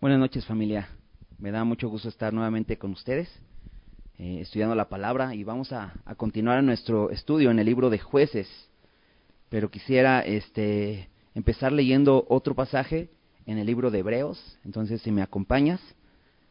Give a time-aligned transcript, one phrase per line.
[0.00, 0.88] Buenas noches familia,
[1.38, 3.28] me da mucho gusto estar nuevamente con ustedes,
[4.16, 8.48] eh, estudiando la palabra y vamos a, continuar nuestro estudio en el libro de jueces,
[9.50, 13.10] pero quisiera este, empezar leyendo otro pasaje
[13.44, 15.82] en el libro de Hebreos, entonces si me acompañas,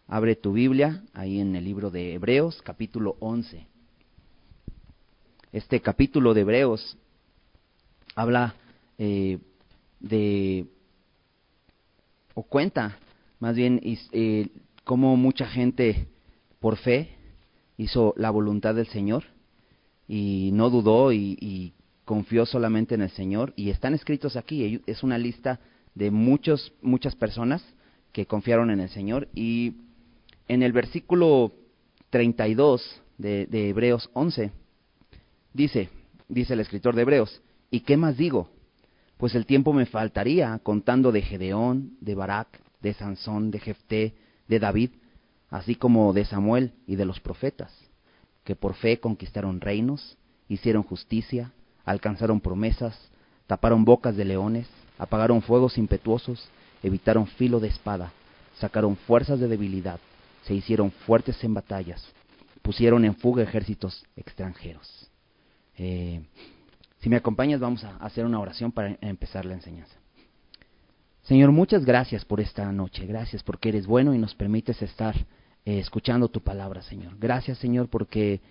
[0.07, 3.65] abre tu Biblia ahí en el libro de Hebreos capítulo 11.
[5.53, 6.99] Este capítulo de Hebreos
[8.13, 8.53] habla
[8.99, 9.39] eh,
[9.99, 10.67] de
[12.35, 12.99] o cuenta
[13.39, 14.49] más bien eh,
[14.83, 16.07] como mucha gente
[16.59, 17.09] por fe
[17.77, 19.23] hizo la voluntad del Señor
[20.07, 21.73] y no dudó y,
[22.05, 25.59] confió solamente en el Señor y están escritos aquí, es una lista
[25.93, 27.63] de muchos, muchas personas
[28.11, 29.73] que confiaron en el Señor y
[30.47, 31.53] en el versículo
[32.09, 34.51] 32 de, de Hebreos 11
[35.53, 35.89] dice,
[36.27, 38.49] dice el escritor de Hebreos, ¿y qué más digo?
[39.17, 44.13] Pues el tiempo me faltaría contando de Gedeón, de Barak, de Sansón, de Jefté,
[44.47, 44.91] de David,
[45.49, 47.73] así como de Samuel y de los profetas,
[48.43, 51.51] que por fe conquistaron reinos, hicieron justicia,
[51.85, 53.09] alcanzaron promesas,
[53.47, 56.49] taparon bocas de leones, apagaron fuegos impetuosos,
[56.83, 58.11] evitaron filo de espada,
[58.59, 59.99] sacaron fuerzas de debilidad,
[60.43, 62.05] se hicieron fuertes en batallas,
[62.61, 65.09] pusieron en fuga ejércitos extranjeros.
[65.77, 66.21] Eh,
[66.99, 69.98] si me acompañas, vamos a hacer una oración para empezar la enseñanza.
[71.23, 73.05] Señor, muchas gracias por esta noche.
[73.05, 75.15] Gracias porque eres bueno y nos permites estar
[75.65, 77.17] eh, escuchando tu palabra, Señor.
[77.19, 78.41] Gracias, Señor, porque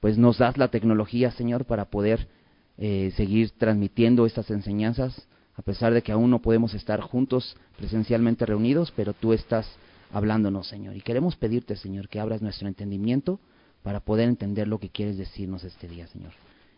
[0.00, 2.28] pues nos das la tecnología, Señor, para poder
[2.76, 8.44] eh, seguir transmitiendo estas enseñanzas, a pesar de que aún no podemos estar juntos presencialmente
[8.44, 9.66] reunidos, pero tú estás
[10.12, 10.96] hablándonos, Señor.
[10.96, 13.38] Y queremos pedirte, Señor, que abras nuestro entendimiento
[13.82, 16.32] para poder entender lo que quieres decirnos este día, Señor.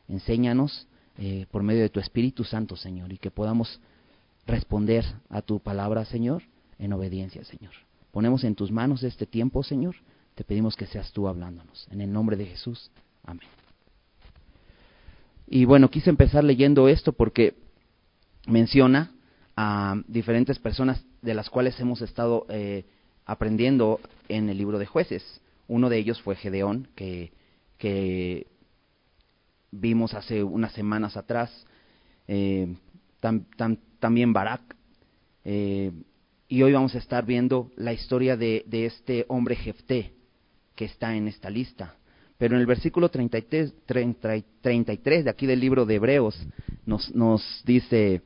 [0.08, 0.86] Enséñanos
[1.19, 3.81] eh, por medio de tu Espíritu Santo, Señor, y que podamos
[4.47, 6.42] responder a tu palabra, Señor,
[6.78, 7.72] en obediencia, Señor.
[8.12, 9.97] Ponemos en tus manos este tiempo, Señor.
[10.34, 11.86] Te pedimos que seas tú hablándonos.
[11.91, 12.91] En el nombre de Jesús.
[13.25, 13.47] Amén.
[15.48, 17.54] Y bueno, quise empezar leyendo esto porque
[18.47, 19.12] menciona
[19.56, 22.84] a diferentes personas de las cuales hemos estado eh,
[23.25, 25.41] aprendiendo en el libro de jueces.
[25.69, 27.32] Uno de ellos fue Gedeón, que,
[29.70, 31.66] vimos hace unas semanas atrás.
[32.28, 32.75] Eh,
[33.98, 34.76] también Barak.
[35.44, 35.92] Eh,
[36.48, 40.12] y hoy vamos a estar viendo la historia de, este hombre Jefté
[40.75, 41.97] que está en esta lista.
[42.38, 46.38] Pero en el versículo 33, 33 de aquí del libro de Hebreos
[46.84, 48.22] nos, nos dice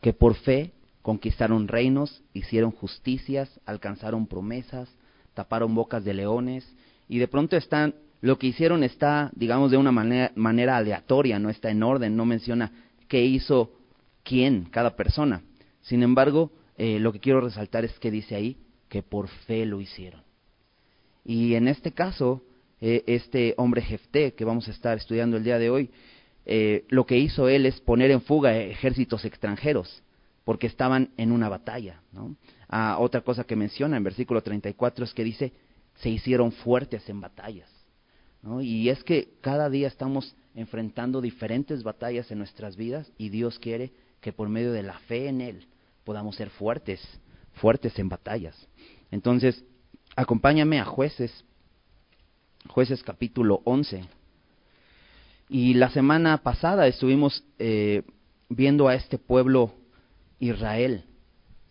[0.00, 0.72] que por fe
[1.02, 4.88] conquistaron reinos, hicieron justicias, alcanzaron promesas,
[5.34, 6.68] taparon bocas de leones
[7.08, 11.70] y de pronto están lo que hicieron está, digamos, de una manera aleatoria, no está
[11.70, 12.70] en orden, no menciona
[13.10, 13.72] qué hizo
[14.22, 15.42] quién, cada persona.
[15.82, 18.56] Sin embargo, eh, lo que quiero resaltar es que dice ahí
[18.88, 20.22] que por fe lo hicieron.
[21.24, 22.42] Y en este caso,
[22.80, 25.90] eh, este hombre Jefté, que vamos a estar estudiando el día de hoy,
[26.46, 30.04] eh, lo que hizo él es poner en fuga ejércitos extranjeros,
[30.44, 32.00] porque estaban en una batalla.
[32.12, 32.36] ¿no?
[32.68, 35.52] Ah, otra cosa que menciona en versículo 34 es que dice,
[35.96, 37.68] se hicieron fuertes en batallas.
[38.62, 43.92] Y es que cada día estamos enfrentando diferentes batallas en nuestras vidas y Dios quiere
[44.20, 45.66] que por medio de la fe en Él
[46.04, 47.00] podamos ser fuertes,
[47.54, 48.68] fuertes en batallas.
[49.10, 49.64] Entonces,
[50.16, 51.44] acompáñame a jueces,
[52.68, 54.04] jueces capítulo 11.
[55.48, 58.02] Y la semana pasada estuvimos eh,
[58.48, 59.72] viendo a este pueblo
[60.38, 61.04] Israel,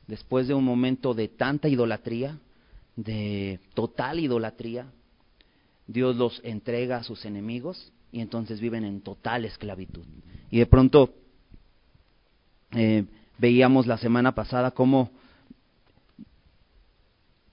[0.07, 2.37] después de un momento de tanta idolatría,
[2.95, 4.87] de total idolatría,
[5.87, 10.05] Dios los entrega a sus enemigos y entonces viven en total esclavitud.
[10.49, 11.13] Y de pronto
[12.71, 13.05] eh,
[13.37, 15.11] veíamos la semana pasada cómo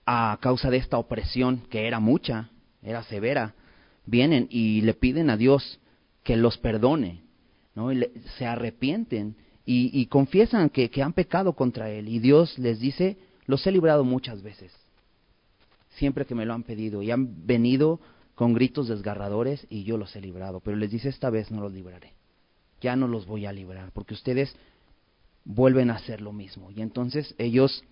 [0.07, 2.51] a causa de esta opresión, que era mucha,
[2.83, 3.55] era severa,
[4.05, 5.81] vienen y le piden a Dios
[6.23, 7.23] que los perdone,
[7.75, 7.93] ¿no?
[7.93, 9.37] Y se arrepienten
[9.69, 12.09] y, confiesan que han pecado contra Él.
[12.09, 14.73] Y Dios les dice, los he librado muchas veces,
[15.97, 18.01] siempre que me lo han pedido, y han venido
[18.37, 20.61] con gritos desgarradores y yo los he librado.
[20.61, 22.13] Pero les dice, esta vez no los libraré.
[22.81, 24.55] Ya no los voy a librar, porque ustedes
[25.45, 26.71] vuelven a hacer lo mismo.
[26.71, 27.83] Y entonces ellos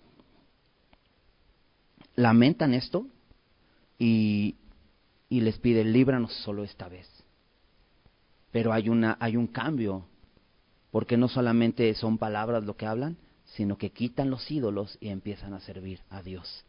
[2.15, 3.07] lamentan esto
[3.97, 4.55] y,
[5.29, 7.09] y les piden, líbranos solo esta vez.
[8.51, 10.05] Pero hay, una, hay un cambio,
[10.91, 15.55] porque no solamente son palabras lo que hablan, sino que quitan los ídolos y empiezan
[15.55, 16.65] a servir a Dios.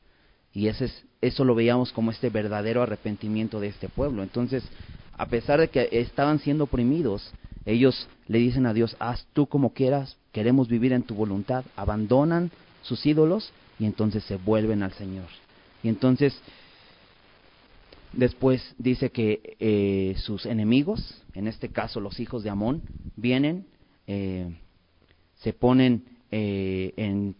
[0.57, 4.23] Y ese es, eso lo veíamos como este verdadero arrepentimiento de este pueblo.
[4.23, 4.65] Entonces,
[5.13, 7.31] a pesar de que estaban siendo oprimidos,
[7.67, 12.51] ellos le dicen a Dios, haz tú como quieras, queremos vivir en tu voluntad, abandonan
[12.81, 15.27] sus ídolos y entonces se vuelven al Señor.
[15.83, 16.35] Y entonces
[18.15, 22.81] después dice que eh, sus enemigos, en este caso los hijos de Amón,
[23.15, 23.67] vienen,
[24.07, 24.57] eh,
[25.35, 27.37] se ponen eh, en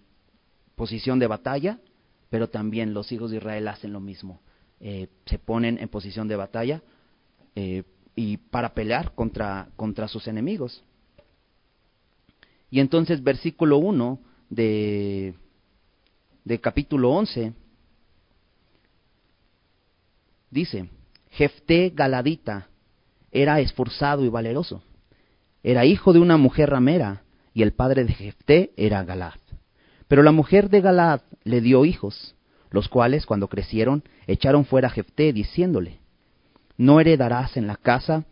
[0.75, 1.79] posición de batalla,
[2.31, 4.41] pero también los hijos de Israel hacen lo mismo.
[4.81, 6.83] se ponen en posición de batalla
[8.17, 10.83] y para pelear contra, contra sus enemigos.
[12.71, 14.19] Y entonces versículo 1
[14.51, 15.35] de,
[16.45, 17.53] de capítulo 11
[20.51, 20.89] dice,
[21.31, 22.69] Jefté Galadita
[23.31, 24.83] era esforzado y valeroso.
[25.63, 29.35] Era hijo de una mujer ramera y el padre de Jefté era Galad.
[30.09, 32.35] Pero la mujer de Galad le dio hijos,
[32.71, 35.99] los cuales cuando crecieron echaron fuera a Jefté diciéndole,
[36.77, 38.25] no heredarás en la casa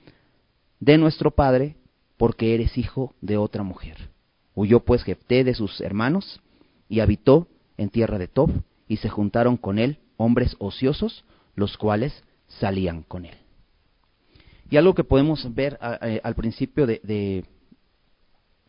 [0.81, 1.77] de nuestro padre
[2.17, 4.11] porque eres hijo de otra mujer.
[4.55, 6.41] Huyó pues Jefté de sus hermanos
[6.89, 8.51] y habitó en tierra de Tob
[8.87, 11.25] y se juntaron con él hombres ociosos,
[11.57, 13.37] los cuales salían con él.
[14.71, 17.45] Y algo que podemos ver al principio de,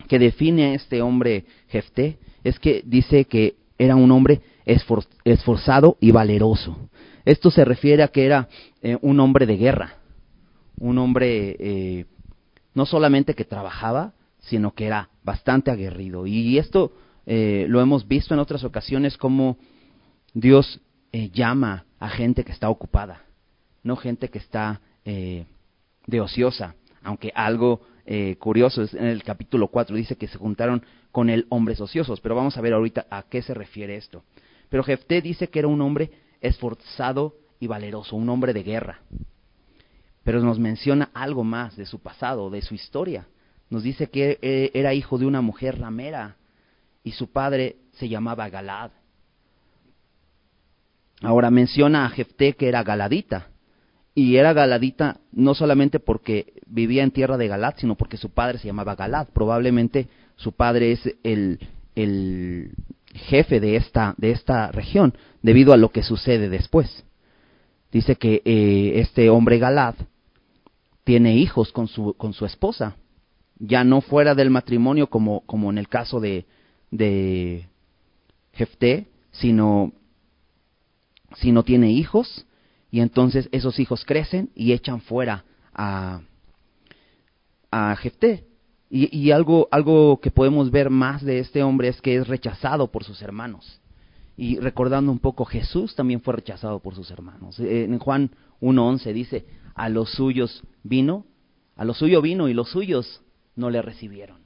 [0.06, 6.12] que define a este hombre Jefté es que dice que era un hombre esforzado y
[6.12, 6.90] valeroso.
[7.26, 8.48] Esto se refiere a que era
[8.82, 9.96] eh, un hombre de guerra,
[10.78, 12.06] un hombre eh,
[12.74, 16.28] no solamente que trabajaba, sino que era bastante aguerrido.
[16.28, 16.94] Y esto
[17.26, 19.58] eh, lo hemos visto en otras ocasiones como
[20.34, 20.80] Dios
[21.32, 23.22] llama a gente que está ocupada,
[23.84, 27.80] no gente que está de ociosa, aunque algo
[28.40, 32.36] curioso es en el capítulo 4 dice que se juntaron con él hombres ociosos, pero
[32.36, 34.24] vamos a ver ahorita a qué se refiere esto.
[34.70, 36.12] Pero Jefté dice que era un hombre
[36.42, 39.00] esforzado y valeroso, un hombre de guerra.
[40.24, 43.28] Pero nos menciona algo más de su pasado, de su historia.
[43.70, 46.38] Nos dice que e, era hijo de una mujer ramera
[47.04, 48.92] y su padre se llamaba Galad.
[51.22, 53.50] Ahora menciona a Jefté que era galadita.
[54.16, 58.58] Y era galadita no solamente porque vivía en tierra de Galad, sino porque su padre
[58.58, 59.28] se llamaba Galad.
[59.34, 60.08] Probablemente
[60.38, 61.60] su padre es el,
[61.96, 62.72] el
[63.14, 67.04] jefe de esta, de esta región, debido a lo que sucede después.
[67.92, 69.96] Dice que eh, este hombre Galad
[71.04, 72.96] tiene hijos con su, con su esposa,
[73.60, 76.46] ya no fuera del matrimonio como, como en el caso de,
[76.92, 77.68] de
[78.54, 79.94] Jefté, sino,
[81.36, 82.46] sino tiene hijos
[82.96, 85.44] y entonces esos hijos crecen y echan fuera
[85.74, 86.22] a,
[87.70, 88.46] a Jefté.
[88.90, 93.04] Y, algo, algo que podemos ver más de este hombre es que es rechazado por
[93.04, 93.82] sus hermanos.
[94.38, 97.60] Y recordando un poco, Jesús también fue rechazado por sus hermanos.
[97.60, 98.32] Eh, en Juan
[98.62, 101.26] 1.11 dice, a los suyos vino,
[101.76, 103.22] a los suyos vino y los suyos
[103.58, 104.38] no le recibieron.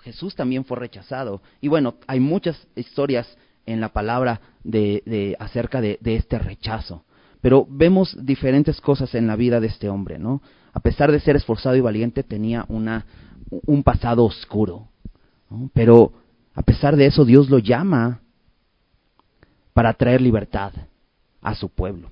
[0.00, 1.40] Jesús también fue rechazado.
[1.60, 7.04] Y bueno, hay muchas historias en la palabra de, acerca de, de, este rechazo.
[7.46, 10.42] Pero vemos diferentes cosas en la vida de este hombre, ¿no?
[10.72, 13.06] A pesar de ser esforzado y valiente, tenía una,
[13.66, 14.88] un pasado oscuro.
[15.72, 16.12] Pero
[16.56, 18.20] a pesar de eso, Dios lo llama
[19.74, 20.72] para traer libertad
[21.40, 22.10] a su pueblo.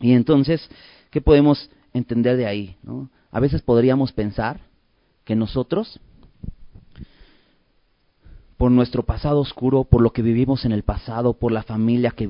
[0.00, 0.68] Y entonces,
[1.10, 2.76] ¿qué podemos entender de ahí?
[3.32, 4.60] A veces podríamos pensar
[5.24, 5.98] que nosotros,
[8.58, 12.28] por nuestro pasado oscuro, por lo que vivimos en el pasado, por la familia que,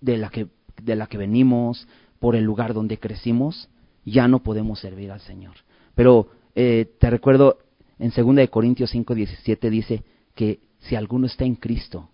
[0.00, 0.46] de, la que,
[0.82, 1.86] de la que venimos,
[2.18, 3.68] por el lugar donde crecimos,
[4.04, 5.54] ya no podemos servir al Señor.
[5.94, 7.58] Pero eh, te recuerdo,
[7.98, 10.04] en 2 Corintios 5, 17 dice
[10.34, 12.08] que si alguno está en Cristo,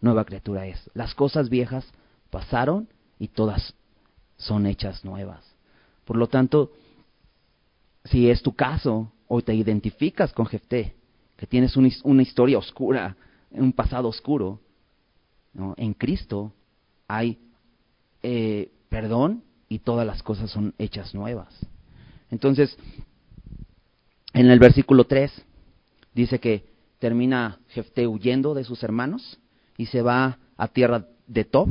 [0.00, 0.90] nueva criatura es.
[0.94, 1.86] Las cosas viejas
[2.30, 2.88] pasaron
[3.18, 3.74] y todas
[4.36, 5.44] son hechas nuevas.
[6.04, 6.72] Por lo tanto,
[8.04, 10.94] si es tu caso o te identificas con Jefté,
[11.36, 13.16] que tienes una, historia oscura,
[13.50, 14.60] un pasado oscuro,
[15.76, 16.52] en Cristo
[17.06, 17.38] hay
[18.22, 21.54] eh, perdón y todas las cosas son hechas nuevas.
[22.30, 22.76] Entonces,
[24.34, 25.30] en el versículo 3
[26.14, 26.66] dice que
[26.98, 29.38] termina Jefté huyendo de sus hermanos
[29.76, 31.68] y se va a tierra de Tob.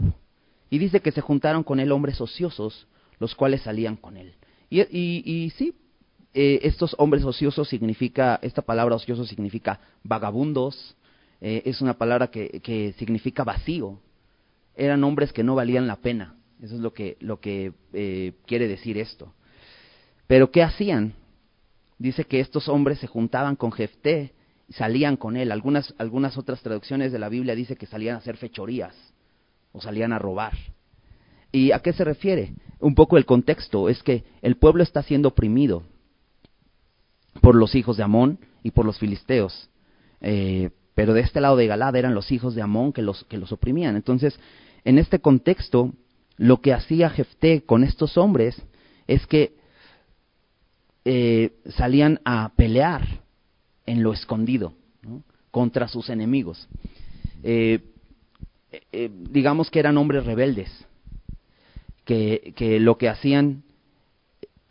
[0.70, 2.88] Y dice que se juntaron con él hombres ociosos,
[3.20, 4.34] los cuales salían con él.
[4.70, 5.76] Y, y, sí,
[6.34, 10.96] eh, estos hombres ociosos significa, esta palabra ocioso significa vagabundos,
[11.42, 14.00] eh, es una palabra que, que, significa vacío.
[14.76, 16.36] Eran hombres que no valían la pena.
[16.62, 19.34] Eso es lo que, lo que eh, quiere decir esto.
[20.28, 21.16] Pero ¿qué hacían?
[22.02, 24.34] dice que estos hombres se juntaban con Jefté
[24.68, 25.52] y salían con él.
[25.52, 28.96] Algunas, algunas otras traducciones de la Biblia dice que salían a hacer fechorías
[29.72, 30.54] o salían a robar.
[31.52, 32.54] ¿Y a qué se refiere?
[32.80, 35.84] Un poco el contexto es que el pueblo está siendo oprimido
[37.42, 39.70] por los hijos de Amón y por los filisteos.
[40.22, 43.38] Eh, pero de este lado de Galad eran los hijos de Amón que los, que
[43.38, 43.96] los oprimían.
[43.96, 44.40] Entonces,
[44.84, 45.94] en este contexto,
[46.42, 48.60] lo que hacía Jefté con estos hombres
[49.06, 49.54] es que
[51.06, 53.22] eh, salían a pelear
[53.86, 54.74] en lo escondido
[55.52, 56.68] contra sus enemigos.
[57.44, 57.82] Eh,
[58.92, 60.88] eh, digamos que eran hombres rebeldes,
[62.06, 63.62] que, que lo que hacían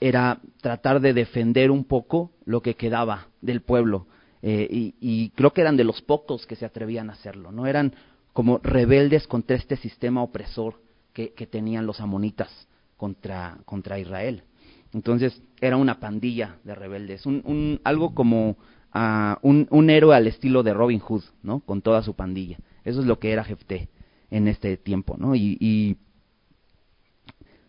[0.00, 4.08] era tratar de defender un poco lo que quedaba del pueblo.
[4.42, 7.68] y, y, creo que eran de los pocos que se atrevían a hacerlo, ¿no?
[7.68, 7.94] Eran
[8.32, 12.50] como rebeldes contra este sistema opresor que, tenían los amonitas
[12.96, 14.44] contra, contra Israel.
[14.92, 18.56] Entonces era una pandilla de rebeldes, un, un, algo como
[18.94, 21.60] uh, un, un, héroe al estilo de Robin Hood, ¿no?
[21.60, 22.58] Con toda su pandilla.
[22.84, 23.88] Eso es lo que era Jefté
[24.30, 25.34] en este tiempo, ¿no?
[25.34, 25.96] Y, y,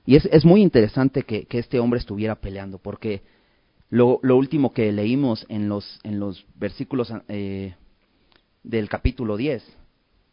[0.06, 3.22] y es, es, muy interesante que, que, este hombre estuviera peleando, porque
[3.90, 7.76] lo, lo, último que leímos en los, en los versículos eh,
[8.64, 9.81] del capítulo 10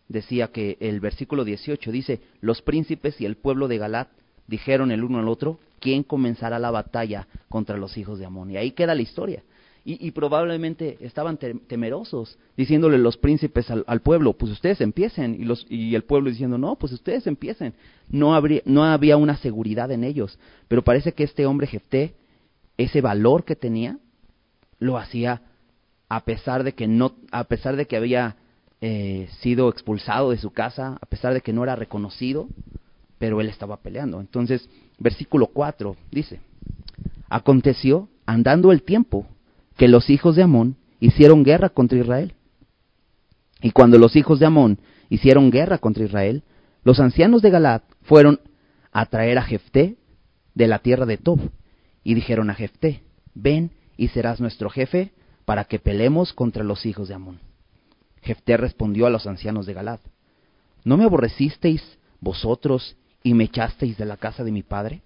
[0.09, 4.09] decía que el versículo 18 dice, los príncipes y el pueblo de Galat
[4.47, 8.51] dijeron el uno al otro, ¿quién comenzará la batalla contra los hijos de Amón?
[8.51, 9.43] Y ahí queda la historia.
[9.85, 15.67] Y, y probablemente estaban temerosos, diciéndole los príncipes al, pueblo, pues ustedes empiecen, y, los,
[15.71, 17.75] y el pueblo diciendo, no, pues ustedes empiecen.
[18.11, 22.15] No, habría, no había una seguridad en ellos, pero parece que este hombre Jefté,
[22.77, 23.99] ese valor que tenía,
[24.79, 25.43] lo hacía
[26.09, 28.37] a pesar de que no, a pesar de que había
[28.81, 32.49] eh, sido expulsado de su casa, a pesar de que no era reconocido,
[33.19, 34.21] pero él estaba peleando.
[34.21, 34.69] Entonces,
[34.99, 36.41] versículo 4 dice,
[37.29, 39.27] aconteció, andando el tiempo,
[39.77, 42.35] que los hijos de Amón hicieron guerra contra Israel.
[43.61, 46.43] Y cuando los hijos de Amón hicieron guerra contra Israel,
[46.85, 48.41] los ancianos de Galad fueron
[48.93, 49.97] a traer a Jefté
[50.55, 51.41] de la tierra de Tob,
[52.03, 53.03] y dijeron a Jefté,
[53.35, 55.13] ven y serás nuestro jefe
[55.45, 57.41] para que peleemos contra los hijos de Amón.
[58.23, 60.01] Jefté respondió a los ancianos de Galad,
[60.85, 65.03] ¿no me aborrecisteis vosotros y me echasteis de la casa de mi padre?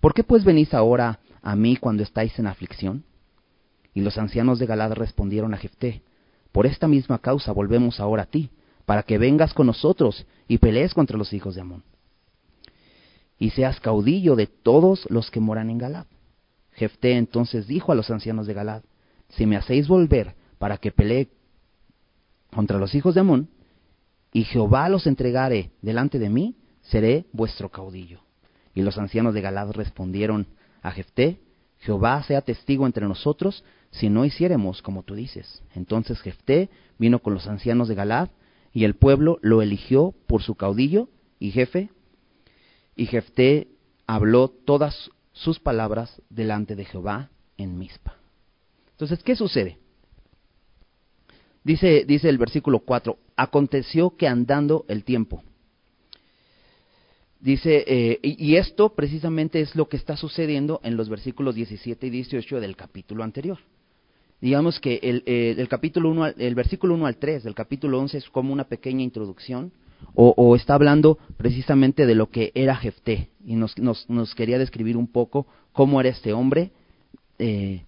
[0.00, 3.04] ¿Por qué pues venís ahora a mí cuando estáis en aflicción?
[3.94, 6.02] Y los ancianos de Galad respondieron a Jefté,
[6.50, 8.50] por esta misma causa volvemos ahora a ti,
[8.84, 11.82] para que vengas con nosotros y pelees contra los hijos de Amón.
[13.38, 16.06] Y seas caudillo de todos los que moran en Galad.
[16.72, 18.82] Jefté entonces dijo a los ancianos de Galad,
[19.30, 21.28] si me hacéis volver para que pelee
[22.54, 23.48] contra los hijos de Amón,
[24.32, 28.20] y Jehová los entregare delante de mí, seré vuestro caudillo.
[28.74, 30.46] Y los ancianos de Galad respondieron
[30.82, 31.40] a Jefté,
[31.78, 35.62] Jehová sea testigo entre nosotros si no hiciéremos como tú dices.
[35.74, 38.28] Entonces Jefté vino con los ancianos de Galad,
[38.72, 41.90] y el pueblo lo eligió por su caudillo y jefe,
[42.96, 43.68] y Jefté
[44.06, 48.16] habló todas sus palabras delante de Jehová en Mizpa.
[48.92, 49.78] Entonces, ¿qué sucede?
[51.64, 55.42] Dice, dice el versículo 4, aconteció que andando el tiempo,
[57.42, 62.10] Dice, eh, y, esto precisamente es lo que está sucediendo en los versículos 17 y
[62.10, 63.58] 18 del capítulo anterior.
[64.40, 68.18] Digamos que el, eh, el capítulo 1, el versículo 1 al 3 del capítulo 11
[68.18, 69.72] es como una pequeña introducción,
[70.14, 74.96] o, está hablando precisamente de lo que era Jefté, y nos, nos, nos, quería describir
[74.96, 76.70] un poco cómo era este hombre,
[77.40, 77.84] eh,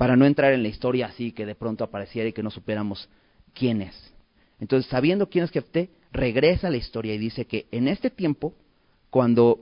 [0.00, 3.06] para no entrar en la historia así que de pronto apareciera y que no supiéramos
[3.52, 3.94] quién es.
[4.58, 8.54] Entonces, sabiendo quién es Jefté, regresa a la historia y dice que en este tiempo,
[9.10, 9.60] cuando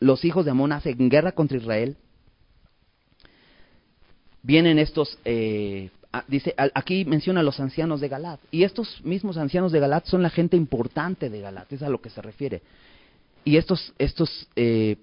[0.00, 1.96] los hijos de Amón hacen guerra contra Israel,
[4.42, 5.88] vienen estos, eh,
[6.26, 10.20] dice, aquí menciona a los ancianos de Galat, y estos mismos ancianos de Galat son
[10.20, 12.60] la gente importante de Galat, es a lo que se refiere.
[13.44, 14.96] Y estos, estos, eh,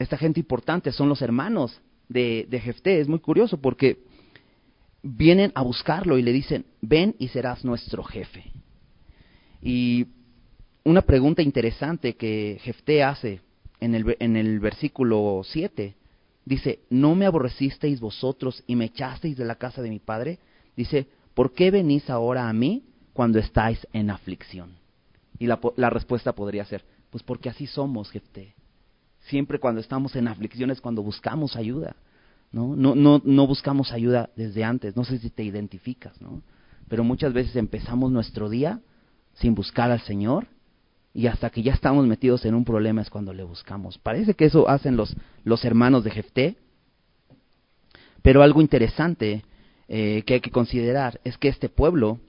[0.00, 3.98] esta gente importante son los hermanos de, de Jefté, es muy curioso porque
[5.02, 8.52] vienen a buscarlo y le dicen, ven y serás nuestro jefe.
[9.60, 10.06] Y
[10.84, 13.40] una pregunta interesante que Jefté hace
[13.80, 15.94] en el, en el versículo 7.
[16.44, 20.38] Dice, ¿no me aborrecisteis vosotros y me echasteis de la casa de mi padre?
[20.76, 24.76] Dice, ¿por qué venís ahora a mí cuando estáis en aflicción?
[25.38, 28.54] Y la, la respuesta podría ser, pues porque así somos, Jefté.
[29.24, 31.96] Siempre cuando estamos en aflicción es cuando buscamos ayuda.
[32.52, 32.76] ¿no?
[32.76, 36.40] No, no, no buscamos ayuda desde antes, no sé si te identificas, ¿no?
[36.88, 38.80] Pero muchas veces empezamos nuestro día
[39.34, 40.46] sin buscar al Señor
[41.12, 43.98] y hasta que ya estamos metidos en un problema es cuando le buscamos.
[43.98, 46.56] Parece que eso hacen los, los hermanos de Jefté,
[48.22, 49.44] pero algo interesante
[49.88, 52.20] eh, que hay que considerar es que este pueblo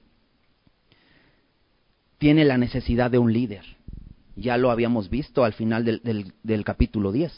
[2.18, 3.75] tiene la necesidad de un líder.
[4.36, 7.32] Ya lo habíamos visto al final del, capítulo 10.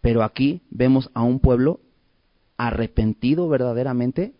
[0.00, 1.80] Pero aquí vemos a un pueblo
[2.56, 4.34] arrepentido verdaderamente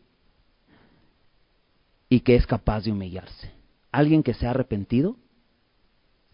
[2.09, 3.53] y que es capaz de humillarse.
[3.93, 5.17] Alguien que se ha arrepentido,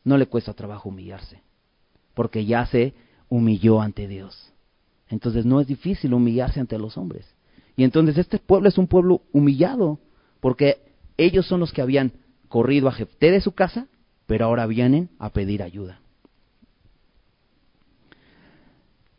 [0.04, 1.42] no le cuesta trabajo humillarse,
[2.14, 2.94] porque ya se
[3.28, 4.52] humilló ante Dios.
[5.08, 7.26] Entonces no es difícil humillarse ante los hombres.
[7.76, 9.98] Y entonces este pueblo es un pueblo humillado,
[10.40, 10.82] porque
[11.16, 12.12] ellos son los que habían
[12.48, 13.86] corrido a Jefté de su casa,
[14.32, 16.00] pero ahora vienen a pedir ayuda.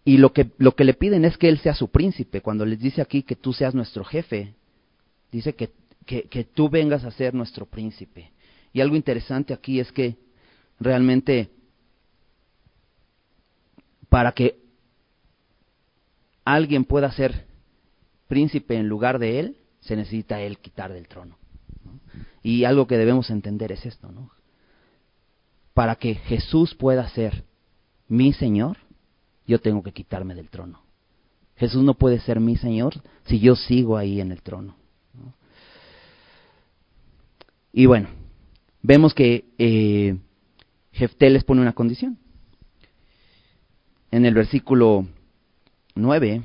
[0.03, 2.41] Y lo que, lo que le piden es que él sea su príncipe.
[2.41, 4.55] Cuando les dice aquí que tú seas nuestro jefe,
[5.31, 5.69] dice que,
[6.07, 8.31] que, tú vengas a ser nuestro príncipe.
[8.73, 10.17] Y algo interesante aquí es que
[10.79, 11.51] realmente
[14.09, 14.57] para que
[16.43, 17.45] alguien pueda ser
[18.27, 21.37] príncipe en lugar de él, se necesita él quitar del trono.
[22.41, 24.31] Y algo que debemos entender es esto, ¿no?
[25.73, 27.43] Para que Jesús pueda ser
[28.07, 28.77] mi Señor,
[29.47, 30.81] yo tengo que quitarme del trono.
[31.55, 34.75] Jesús no puede ser mi Señor si yo sigo ahí en el trono.
[37.71, 38.09] Y bueno,
[38.81, 40.17] vemos que eh,
[40.91, 42.19] Jefté les pone una condición.
[44.11, 45.07] En el versículo
[45.95, 46.43] 9,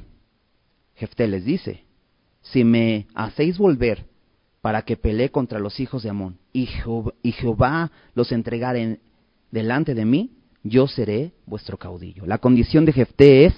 [0.95, 1.85] Jefté les dice,
[2.41, 4.07] si me hacéis volver
[4.63, 9.01] para que pelee contra los hijos de Amón y Jehová, los entregare
[9.51, 10.31] delante de mí,
[10.63, 12.27] yo seré vuestro caudillo.
[12.27, 13.55] La condición de Jefté es,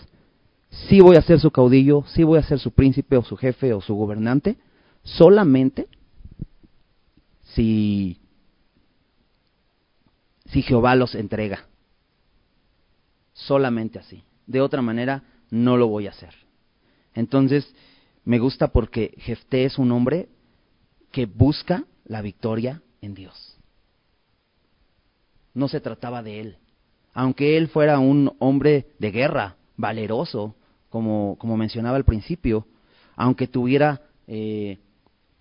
[0.70, 3.72] si voy a ser su caudillo, si voy a ser su príncipe o su jefe
[3.72, 4.56] o su gobernante,
[5.02, 5.88] solamente
[7.54, 8.20] si,
[10.46, 11.66] si Jehová los entrega.
[13.32, 14.22] Solamente así.
[14.46, 16.34] De otra manera, no lo voy a hacer.
[17.14, 17.74] Entonces,
[18.24, 20.28] me gusta porque Jefté es un hombre
[21.10, 23.59] que busca la victoria en Dios.
[25.60, 26.56] No se trataba de él,
[27.12, 30.54] aunque él fuera un hombre de guerra, valeroso,
[30.88, 32.66] como, como mencionaba al principio,
[33.14, 34.78] aunque tuviera eh,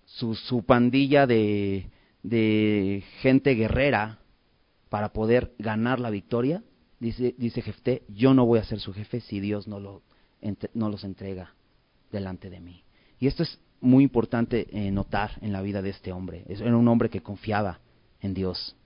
[0.04, 1.86] su, su, pandilla de,
[2.22, 4.18] de, gente guerrera
[4.90, 6.62] para poder ganar la victoria,
[6.98, 10.02] dice, dice Jefté, yo no voy a ser su jefe si Dios no, lo,
[10.74, 11.54] no los entrega
[12.12, 12.84] delante de mí.
[13.18, 16.44] Y esto es muy importante eh, notar en la vida de este hombre.
[16.46, 17.80] Era un hombre que confiaba
[18.20, 18.76] en Dios.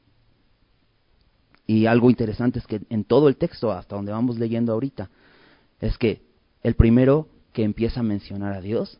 [1.67, 5.11] Y algo interesante es que en todo el texto, hasta donde vamos leyendo ahorita,
[5.81, 6.23] es que
[6.63, 8.99] el primero que empieza a mencionar a Dios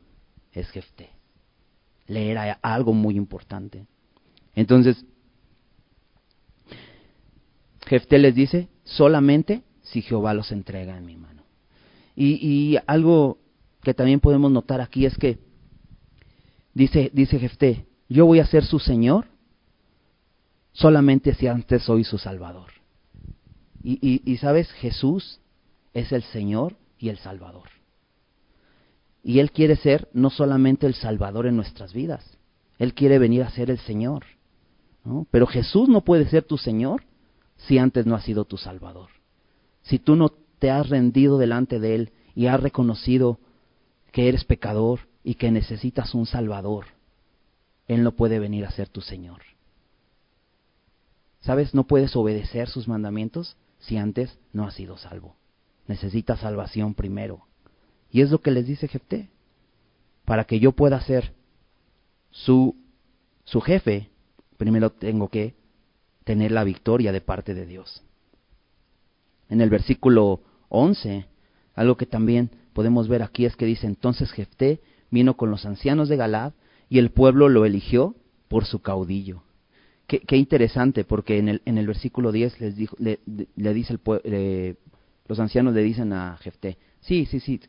[0.53, 1.11] es Jefté.
[2.07, 3.87] Le era algo muy importante.
[4.55, 5.05] Entonces,
[7.87, 11.43] Jefté les dice, solamente si Jehová los entrega en mi mano.
[12.17, 13.39] Y, y algo
[13.83, 15.39] que también podemos notar aquí es que
[16.73, 19.27] dice, dice Jefté, yo voy a ser su Señor
[20.75, 22.71] solamente si antes soy su Salvador.
[23.83, 25.41] Y, y, sabes, Jesús
[25.93, 27.69] es el Señor y el Salvador.
[29.23, 32.39] Y Él quiere ser no solamente el Salvador en nuestras vidas,
[32.79, 34.25] Él quiere venir a ser el Señor.
[35.05, 35.27] ¿no?
[35.31, 37.03] Pero Jesús no puede ser tu Señor
[37.57, 39.11] si antes no ha sido tu Salvador.
[39.83, 43.39] Si tú no te has rendido delante de Él y has reconocido
[44.13, 46.87] que eres pecador y que necesitas un Salvador,
[47.87, 49.43] Él no puede venir a ser tu Señor.
[51.45, 51.75] ¿Sabes?
[51.75, 55.37] No puedes obedecer sus mandamientos si antes no has sido salvo.
[55.87, 57.47] Necesitas salvación primero.
[58.11, 59.29] Y es lo que les dice Jefté.
[60.25, 61.35] Para que yo pueda ser
[62.31, 62.77] su,
[63.45, 64.09] su jefe,
[64.57, 65.55] primero tengo que
[66.25, 68.03] tener la victoria de parte de Dios.
[69.51, 71.27] En el versículo 11,
[71.75, 74.81] algo que también podemos ver aquí es que dice, entonces Jefté
[75.11, 76.55] vino con los ancianos de Galad
[76.89, 78.15] y el pueblo lo eligió
[78.49, 79.43] por su caudillo.
[80.07, 83.21] Qué, interesante, porque en el, en el versículo 10 les dijo, le,
[83.57, 84.77] dice el,
[85.27, 87.61] los ancianos le dicen a Jefté, sí, sí, sí,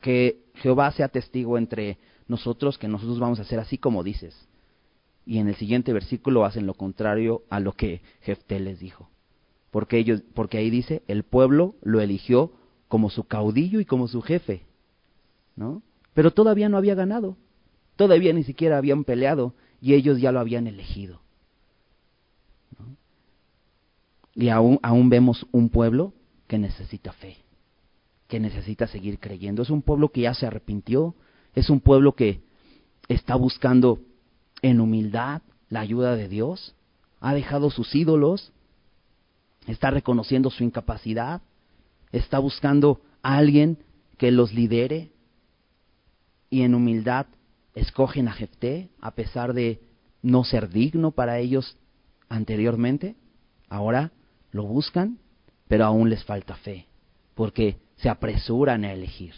[0.00, 4.48] que Jehová sea testigo entre nosotros, que nosotros vamos a hacer así como dices.
[5.26, 9.10] Y en el siguiente versículo hacen lo contrario a lo que Jefté les dijo.
[9.70, 12.52] Porque, ellos, porque ahí dice, el pueblo lo eligió
[12.88, 14.66] como su caudillo y como su jefe.
[15.56, 15.82] ¿no?
[16.14, 17.36] Pero todavía no había ganado,
[17.96, 21.20] todavía ni siquiera habían peleado y ellos ya lo habían elegido.
[24.34, 26.14] Y aún, aún vemos un pueblo
[26.46, 27.36] que necesita fe,
[28.28, 29.62] que necesita seguir creyendo.
[29.62, 31.14] Es un pueblo que ya se arrepintió,
[31.54, 32.40] es un pueblo que
[33.08, 34.00] está buscando
[34.62, 36.74] en humildad la ayuda de Dios,
[37.20, 38.52] ha dejado sus ídolos,
[39.66, 41.42] está reconociendo su incapacidad,
[42.10, 43.78] está buscando a alguien
[44.18, 45.10] que los lidere
[46.50, 47.26] y en humildad
[47.74, 49.80] escogen a Jefté a pesar de
[50.20, 51.78] no ser digno para ellos
[52.28, 53.16] anteriormente.
[53.68, 54.12] Ahora
[54.52, 55.18] lo buscan,
[55.66, 56.86] pero aún les falta fe,
[57.34, 59.34] porque se apresuran a elegir.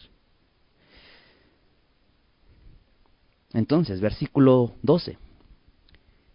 [3.52, 5.16] Entonces, versículo 12.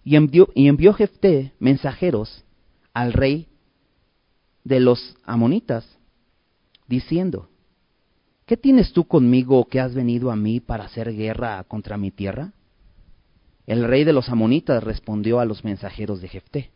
[0.06, 2.46] Y envió, y envió Jefté mensajeros
[2.94, 3.48] al rey
[4.64, 5.86] de los amonitas,
[6.88, 7.50] diciendo,
[8.46, 12.54] ¿qué tienes tú conmigo que has venido a mí para hacer guerra contra mi tierra?
[13.68, 16.72] El rey de los amonitas respondió a los mensajeros de Jefté,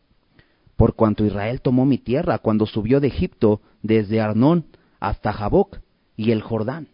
[0.76, 4.66] por cuanto Israel tomó mi tierra cuando subió de Egipto desde Arnón
[5.00, 5.80] hasta Jaboc
[6.16, 6.88] y el Jordán.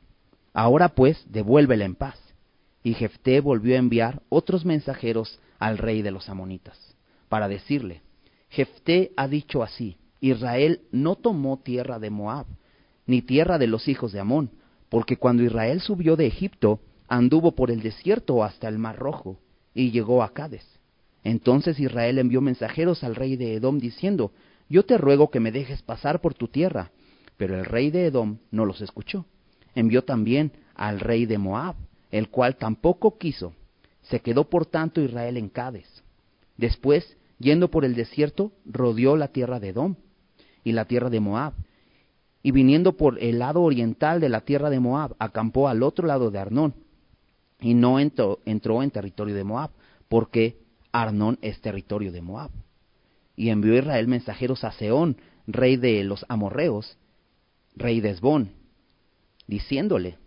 [0.54, 2.20] Ahora pues, devuélvela en paz.
[2.84, 6.96] Y Jefté volvió a enviar otros mensajeros al rey de los amonitas,
[7.28, 8.02] para decirle,
[8.50, 12.46] Jefté ha dicho así, Israel no tomó tierra de Moab,
[13.06, 14.52] ni tierra de los hijos de Amón,
[14.88, 19.40] porque cuando Israel subió de Egipto, anduvo por el desierto hasta el Mar Rojo,
[19.74, 20.79] y llegó a Cades.
[21.24, 24.32] Entonces Israel envió mensajeros al rey de Edom diciendo,
[24.70, 26.92] Yo te ruego que me dejes pasar por tu tierra.
[27.38, 29.26] Pero el rey de Edom no los escuchó.
[29.76, 31.76] Envió también al rey de Moab,
[32.12, 33.54] el cual tampoco quiso.
[34.02, 36.04] Se quedó por tanto Israel en Cades.
[36.58, 39.96] Después, yendo por el desierto, rodeó la tierra de Edom
[40.64, 41.54] y la tierra de Moab.
[42.42, 46.32] Y viniendo por el lado oriental de la tierra de Moab, acampó al otro lado
[46.32, 46.74] de Arnón.
[47.62, 49.72] Y no entró, entró en territorio de Moab,
[50.08, 50.58] porque
[50.92, 52.52] Arnón es territorio de Moab.
[53.36, 56.98] Y envió Israel mensajeros a Seón, rey de los amorreos,
[57.76, 58.52] rey de Esbón,
[59.48, 60.18] diciéndole,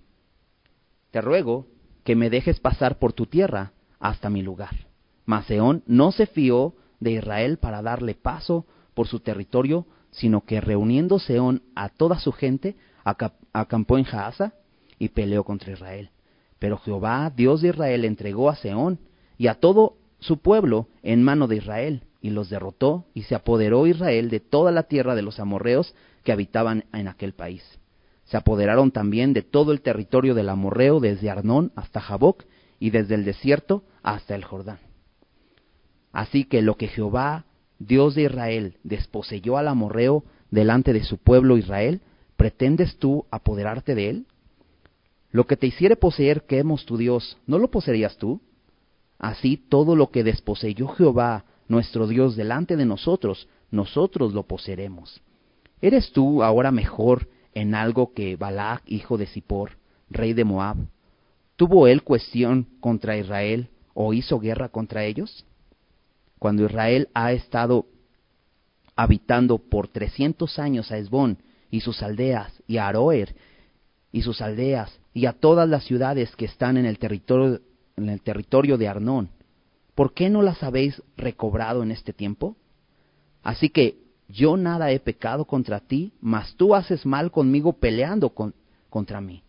[1.11, 1.67] Te ruego
[2.05, 4.87] que me dejes pasar por tu tierra hasta mi lugar.
[5.25, 10.61] Mas Seón no se fió de Israel para darle paso por su territorio, sino que
[10.61, 14.55] reuniendo Seón a toda su gente, acampó en Jaasa
[14.99, 16.11] y peleó contra Israel.
[16.59, 19.01] Pero Jehová, Dios de Israel, entregó a Seón
[19.39, 23.87] y a todo su pueblo en mano de Israel, y los derrotó, y se apoderó
[23.87, 27.63] Israel de toda la tierra de los amorreos que habitaban en aquel país.
[28.25, 32.45] Se apoderaron también de todo el territorio del amorreo desde Arnón hasta Jaboc,
[32.79, 34.79] y desde el desierto hasta el Jordán.
[36.13, 37.45] Así que lo que Jehová,
[37.79, 42.01] Dios de Israel, desposeyó al amorreo delante de su pueblo Israel,
[42.37, 44.27] ¿pretendes tú apoderarte de él?
[45.31, 48.41] Lo que te hiciere poseer hemos tu Dios, ¿no lo poseerías tú?
[49.23, 55.23] Así todo lo que desposeyó Jehová, nuestro Dios, delante de nosotros, nosotros lo poseeremos.
[55.81, 59.79] ¿Eres tú ahora mejor en algo que Balac, hijo de Zippor,
[60.11, 60.77] rey de Moab?
[61.55, 65.47] ¿Tuvo él cuestión contra Israel o hizo guerra contra ellos?
[66.41, 67.87] Cuando Israel ha estado
[68.97, 71.39] habitando por trescientos años a Esbón
[71.71, 73.37] y sus aldeas, y a Aroer
[74.11, 77.61] y sus aldeas, y a todas las ciudades que están en el territorio
[78.03, 79.31] en el territorio de Arnón,
[79.95, 82.57] ¿por qué no las habéis recobrado en este tiempo?
[83.43, 88.33] Así que yo nada he pecado contra ti, mas tú haces mal conmigo peleando
[88.89, 89.43] contra mí.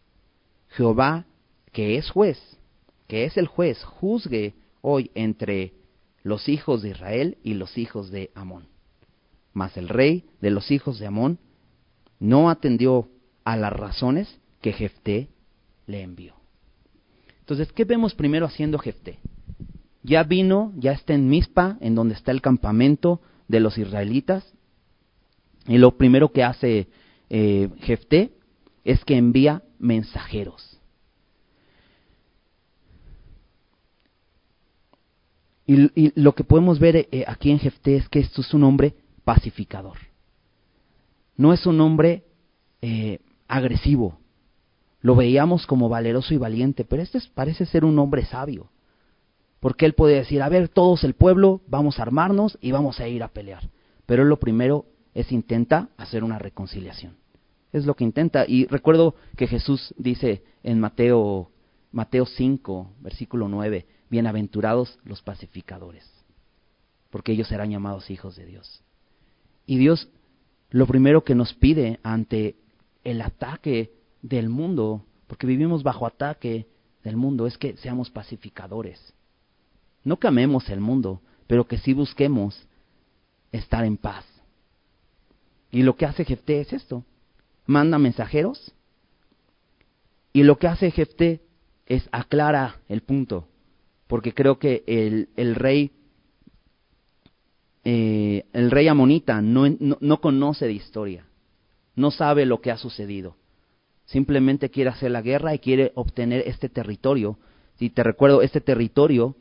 [0.70, 1.26] Jehová,
[1.72, 2.40] que es juez,
[3.08, 5.74] que es el juez, juzgue hoy entre
[6.24, 8.68] los hijos de Israel y los hijos de Amón.
[9.54, 11.40] Mas el rey de los hijos de Amón
[12.20, 13.10] no atendió
[13.44, 15.30] a las razones que Jefté
[15.86, 16.43] le envió.
[17.44, 19.20] Entonces, ¿qué vemos primero haciendo Jefté?
[20.02, 24.46] Ya vino, ya está en Mispa, en donde está el campamento de los israelitas,
[25.68, 26.88] y lo primero que hace
[27.30, 28.32] eh, Jefté
[28.86, 30.80] es que envía mensajeros.
[35.66, 38.96] Y, lo que podemos ver eh, aquí en Jefté es que esto es un hombre
[39.26, 39.98] pacificador.
[41.36, 42.24] No es un hombre
[42.82, 44.18] eh, agresivo,
[45.04, 48.70] lo veíamos como valeroso y valiente, pero este parece ser un hombre sabio.
[49.60, 53.08] Porque él puede decir, a ver, todos el pueblo, vamos a armarnos y vamos a
[53.08, 53.70] ir a pelear.
[54.06, 57.18] Pero lo primero es intenta hacer una reconciliación.
[57.74, 58.46] Es lo que intenta.
[58.48, 61.52] Y recuerdo que Jesús dice en Mateo,
[61.92, 66.10] Mateo 5, versículo 9, bienaventurados los pacificadores,
[67.10, 68.84] porque ellos serán llamados hijos de Dios.
[69.66, 70.08] Y Dios
[70.70, 72.56] lo primero que nos pide ante
[73.04, 73.92] el ataque
[74.24, 76.66] del mundo, porque vivimos bajo ataque
[77.04, 79.14] del mundo, es que seamos pacificadores.
[80.04, 82.68] No que amemos el mundo, pero que sí busquemos
[83.52, 84.26] estar en paz.
[85.70, 87.04] Y lo que hace Jefté es esto,
[87.66, 88.74] manda mensajeros,
[90.32, 91.42] y lo que hace Jefté
[91.86, 93.48] es aclara el punto,
[94.08, 95.92] porque creo que el, el rey
[97.86, 101.26] eh, el rey amonita no, no conoce de historia,
[101.96, 103.36] no sabe lo que ha sucedido
[104.14, 107.40] simplemente quiere hacer la guerra y quiere obtener este territorio.
[107.78, 109.36] Si te recuerdo, este territorio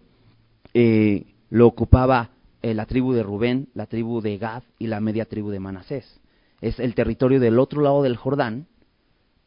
[0.73, 2.31] eh, lo ocupaba
[2.63, 6.21] eh, la tribu de Rubén, la tribu de Gad y la media tribu de Manasés.
[6.63, 8.67] Es el territorio del otro lado del Jordán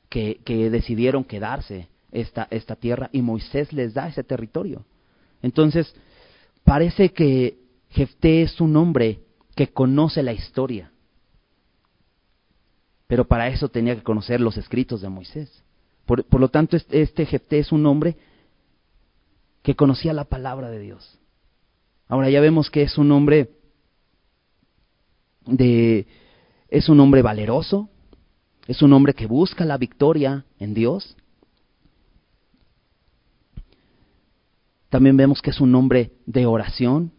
[0.09, 4.85] que, decidieron quedarse esta, esta tierra y Moisés les da ese territorio.
[5.41, 5.93] Entonces,
[6.63, 7.57] parece que
[7.89, 9.21] Jefté es un hombre
[9.55, 10.91] que conoce la historia.
[13.07, 15.63] Pero para eso tenía que conocer los escritos de Moisés.
[16.05, 18.15] Por, lo tanto, este, este Jefté es un hombre
[19.63, 21.19] que conocía la palabra de Dios.
[22.07, 23.49] Ahora ya vemos que es un hombre
[25.47, 26.05] de
[26.69, 27.89] es un hombre valeroso,
[28.67, 31.15] es un hombre que busca la victoria en Dios.
[34.89, 37.11] También vemos que es un hombre de oración,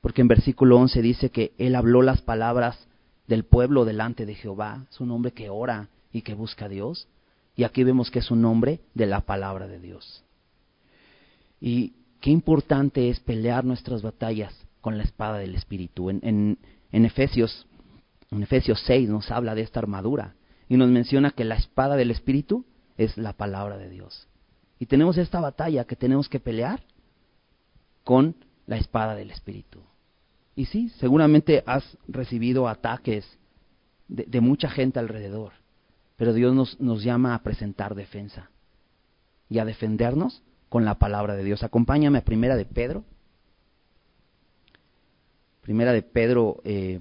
[0.00, 2.88] porque en versículo 11 dice que él habló las palabras
[3.26, 4.86] del pueblo delante de Jehová.
[4.90, 7.08] Es un hombre que ora y que busca a Dios.
[7.56, 10.24] Y aquí vemos que es un hombre de la palabra de Dios.
[11.60, 16.10] Y qué importante es pelear nuestras batallas con la espada del Espíritu.
[16.10, 16.58] En, en,
[16.92, 17.66] en Efesios
[18.30, 20.34] en Efesios 6 nos habla de esta armadura
[20.68, 22.64] y nos menciona que la espada del Espíritu
[22.96, 24.28] es la palabra de Dios.
[24.78, 26.82] Y tenemos esta batalla que tenemos que pelear
[28.02, 28.34] con
[28.66, 29.80] la espada del Espíritu.
[30.56, 33.26] Y sí, seguramente has recibido ataques
[34.08, 35.52] de, mucha gente alrededor,
[36.16, 38.50] pero Dios nos, llama a presentar defensa
[39.48, 41.62] y a defendernos con la palabra de Dios.
[41.62, 43.04] Acompáñame a Primera de Pedro.
[45.62, 47.00] Primera de Pedro eh,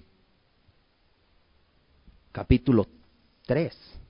[2.31, 2.87] capítulo
[3.45, 4.02] 3.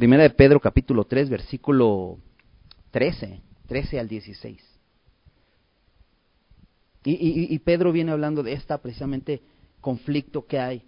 [0.00, 2.16] Primera de Pedro capítulo 3, versículo
[2.90, 4.58] 13, 13 al 16.
[7.04, 9.42] Y, y, y Pedro viene hablando de esta precisamente
[9.82, 10.84] conflicto que hay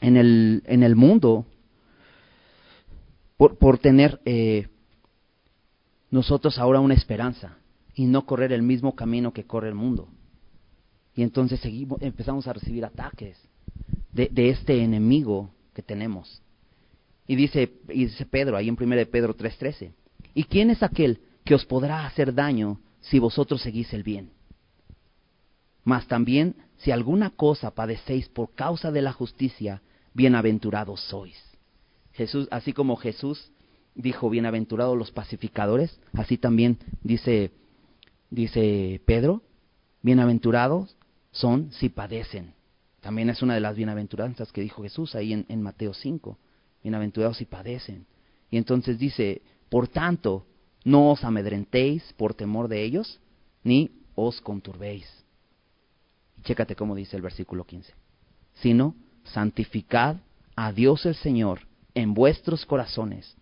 [0.00, 1.46] en el, en el mundo
[3.36, 4.68] por, por tener eh,
[6.12, 7.58] nosotros ahora una esperanza
[7.96, 10.06] y no correr el mismo camino que corre el mundo.
[11.16, 13.36] Y entonces seguimos, empezamos a recibir ataques
[14.12, 16.40] de, de este enemigo que tenemos.
[17.26, 19.92] Y dice, y dice Pedro, ahí en 1 Pedro 3:13,
[20.34, 24.30] ¿y quién es aquel que os podrá hacer daño si vosotros seguís el bien?
[25.84, 29.82] Mas también, si alguna cosa padecéis por causa de la justicia,
[30.14, 31.36] bienaventurados sois.
[32.12, 33.50] Jesús, así como Jesús
[33.94, 37.52] dijo, bienaventurados los pacificadores, así también dice,
[38.30, 39.42] dice Pedro,
[40.02, 40.96] bienaventurados
[41.32, 42.54] son si padecen.
[43.00, 46.38] También es una de las bienaventuranzas que dijo Jesús ahí en, en Mateo 5,
[46.84, 48.06] bienaventurados si padecen.
[48.50, 50.46] Y entonces dice, por tanto,
[50.84, 53.20] no os amedrentéis por temor de ellos,
[53.64, 55.24] ni os conturbéis.
[56.44, 57.92] Chécate cómo dice el versículo 15.
[58.54, 58.94] Sino
[59.24, 60.18] santificad
[60.54, 61.60] a Dios el Señor
[61.94, 63.34] en vuestros corazones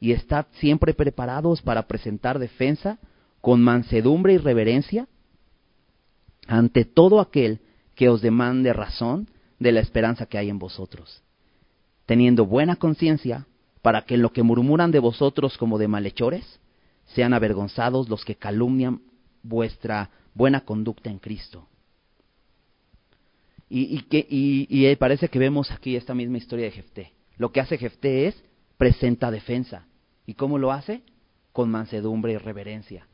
[0.00, 2.98] y estad siempre preparados para presentar defensa
[3.40, 5.06] con mansedumbre y reverencia
[6.48, 7.60] ante todo aquel
[7.94, 9.28] que os demande razón
[9.60, 11.21] de la esperanza que hay en vosotros,
[12.12, 13.46] teniendo buena conciencia
[13.80, 16.60] para que en lo que murmuran de vosotros como de malhechores,
[17.06, 19.00] sean avergonzados los que calumnian
[19.42, 21.66] vuestra buena conducta en Cristo.
[23.70, 27.12] Y, y, y, parece que vemos aquí esta misma historia de Jefté.
[27.38, 28.44] Lo que hace Jefté es
[28.76, 29.86] presenta defensa.
[30.26, 31.00] ¿Y cómo lo hace?
[31.54, 33.08] Con mansedumbre y reverencia.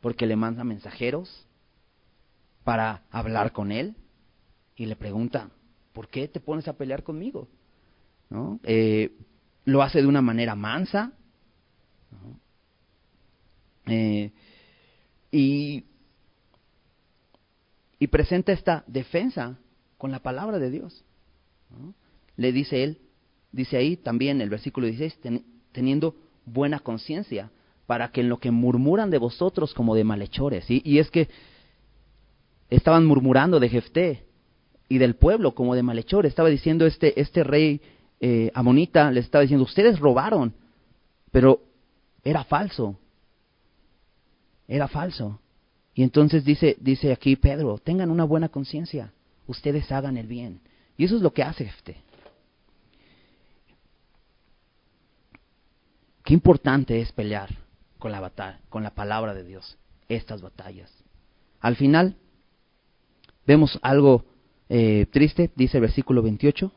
[0.00, 1.46] Porque le manda mensajeros
[2.64, 3.96] para hablar con él
[4.76, 5.50] y le pregunta,
[5.92, 7.48] ¿por qué te pones a pelear conmigo?
[8.64, 9.12] Eh,
[9.64, 11.12] lo hace de una manera mansa.
[13.86, 14.32] Eh,
[15.30, 15.84] y,
[17.98, 19.58] y presenta esta defensa
[19.98, 21.04] con la palabra de Dios.
[22.36, 22.98] Le dice él,
[23.52, 25.18] dice ahí también el versículo 16,
[25.72, 27.50] teniendo buena conciencia,
[27.86, 31.28] para que en lo que murmuran de vosotros como de malhechores, y es que
[32.70, 34.24] estaban murmurando de Jefté
[34.88, 37.80] y del pueblo como de malhechores, estaba diciendo este, este rey
[38.26, 40.54] eh, amonita, les estaba diciendo, ustedes robaron,
[41.30, 41.60] pero
[42.22, 42.96] era falso,
[44.66, 45.40] era falso.
[45.94, 49.12] Y entonces dice, dice aquí Pedro, tengan una buena conciencia
[49.46, 50.60] ustedes hagan el bien.
[50.96, 51.96] Y eso es lo que hace este.
[56.22, 57.50] Qué importante es pelear
[57.98, 59.76] con la batalla, con la palabra de Dios,
[60.08, 60.90] estas batallas.
[61.60, 62.16] Al final,
[63.46, 64.24] vemos algo
[64.68, 66.72] eh, triste, dice el versículo 28,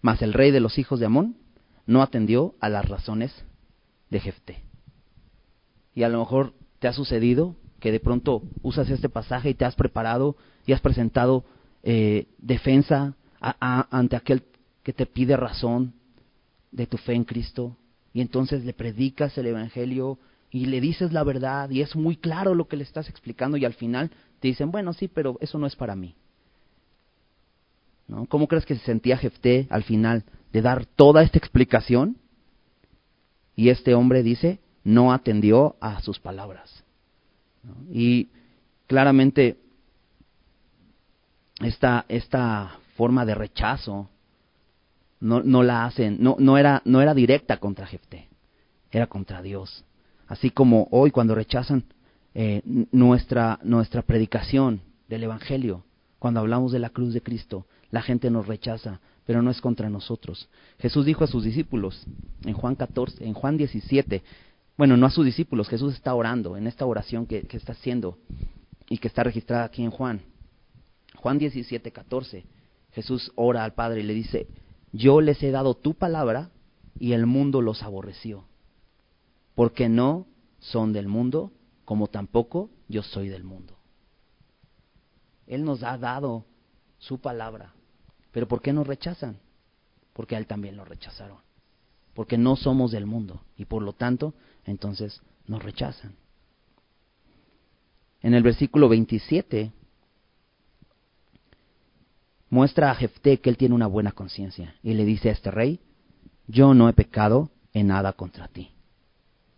[0.00, 1.36] mas el rey de los hijos de Amón
[1.86, 3.44] no atendió a las razones
[4.10, 4.62] de Jefté.
[5.94, 9.64] Y a lo mejor te ha sucedido que de pronto usas este pasaje y te
[9.64, 10.36] has preparado
[10.66, 11.44] y has presentado
[11.82, 14.44] eh, defensa ante aquel
[14.82, 15.94] que te pide razón
[16.72, 17.76] de tu fe en Cristo
[18.12, 20.18] y entonces le predicas el Evangelio
[20.50, 23.64] y le dices la verdad y es muy claro lo que le estás explicando y
[23.64, 24.10] al final
[24.40, 26.16] te dicen, bueno, sí, pero eso no es para mí.
[28.28, 32.16] ¿Cómo crees que se sentía Jefté al final de dar toda esta explicación?
[33.54, 36.84] Y este hombre dice, no atendió a sus palabras.
[37.90, 38.28] Y
[38.86, 39.58] claramente
[41.60, 44.08] esta, esta forma de rechazo
[45.20, 48.28] no, no la hacen, no, no, era, no era directa contra Jefté,
[48.90, 49.84] era contra Dios.
[50.26, 51.84] Así como hoy cuando rechazan
[52.34, 55.84] eh, nuestra, nuestra predicación del Evangelio,
[56.18, 59.90] cuando hablamos de la cruz de Cristo, la gente nos rechaza, pero no es contra
[59.90, 60.48] nosotros.
[60.78, 62.06] Jesús dijo a sus discípulos
[62.44, 64.22] en Juan 14, en Juan 17,
[64.76, 68.18] bueno, no a sus discípulos, Jesús está orando en esta oración que, que está haciendo
[68.88, 70.22] y que está registrada aquí en Juan.
[71.16, 72.44] Juan 17, 14,
[72.92, 74.48] Jesús ora al Padre y le dice,
[74.92, 76.50] yo les he dado tu palabra
[76.98, 78.44] y el mundo los aborreció,
[79.54, 80.26] porque no
[80.58, 81.52] son del mundo,
[81.84, 83.76] como tampoco yo soy del mundo.
[85.46, 86.44] Él nos ha dado
[86.98, 87.74] su palabra,
[88.32, 89.38] pero ¿por qué nos rechazan?
[90.12, 91.38] Porque a Él también lo rechazaron,
[92.14, 96.14] porque no somos del mundo y por lo tanto, entonces nos rechazan.
[98.22, 99.72] En el versículo 27
[102.50, 105.80] muestra a Jefté que él tiene una buena conciencia y le dice a este rey,
[106.46, 108.72] yo no he pecado en nada contra ti.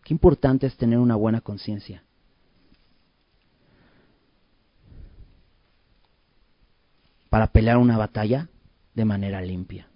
[0.05, 2.05] Qué importante es tener una buena conciencia.
[7.31, 8.49] Para pelear una batalla
[8.95, 9.89] de manera limpia.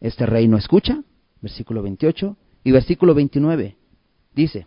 [0.00, 1.02] Este rey no escucha,
[1.40, 3.76] versículo 28, y versículo 29
[4.34, 4.66] dice,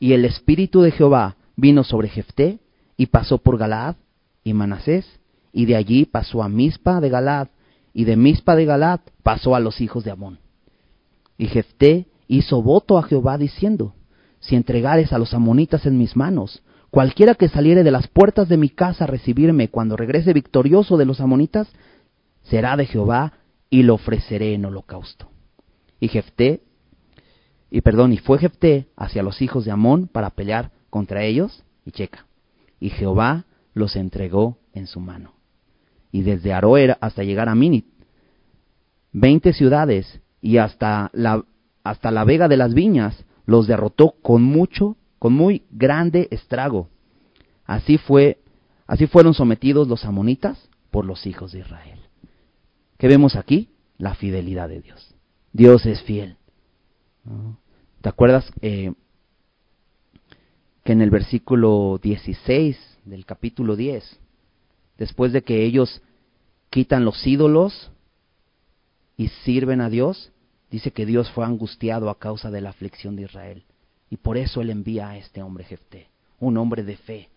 [0.00, 2.60] y el espíritu de Jehová vino sobre Jefté
[2.96, 3.96] y pasó por Galaad
[4.44, 5.18] y Manasés
[5.52, 7.48] y de allí pasó a Mispa de Galad,
[7.92, 10.38] y de Mispa de Galad pasó a los hijos de Amón.
[11.36, 13.94] Y Jefté hizo voto a Jehová diciendo,
[14.40, 18.56] si entregares a los amonitas en mis manos, cualquiera que saliere de las puertas de
[18.56, 21.68] mi casa a recibirme cuando regrese victorioso de los amonitas,
[22.42, 23.34] será de Jehová
[23.70, 25.30] y lo ofreceré en holocausto.
[26.00, 26.62] Y Jefté,
[27.70, 31.90] y perdón, y fue Jefté hacia los hijos de Amón para pelear contra ellos, y
[31.90, 32.26] checa,
[32.80, 35.38] y Jehová los entregó en su mano
[36.12, 37.86] y desde Aroer hasta llegar a Minit.
[39.12, 41.44] Veinte ciudades y hasta la,
[41.84, 46.88] hasta la vega de las viñas los derrotó con mucho, con muy grande estrago.
[47.64, 48.38] Así fue,
[48.86, 52.00] así fueron sometidos los amonitas por los hijos de Israel.
[52.98, 53.70] ¿Qué vemos aquí?
[53.98, 55.14] La fidelidad de Dios.
[55.52, 56.36] Dios es fiel.
[58.00, 58.92] ¿Te acuerdas eh,
[60.84, 64.18] que en el versículo 16 del capítulo 10
[64.98, 66.02] después de que ellos
[66.70, 67.90] quitan los ídolos
[69.16, 70.32] y sirven a Dios,
[70.70, 73.64] dice que Dios fue angustiado a causa de la aflicción de Israel.
[74.10, 76.08] Y por eso él envía a este hombre Jefté,
[76.40, 77.28] un hombre de fe.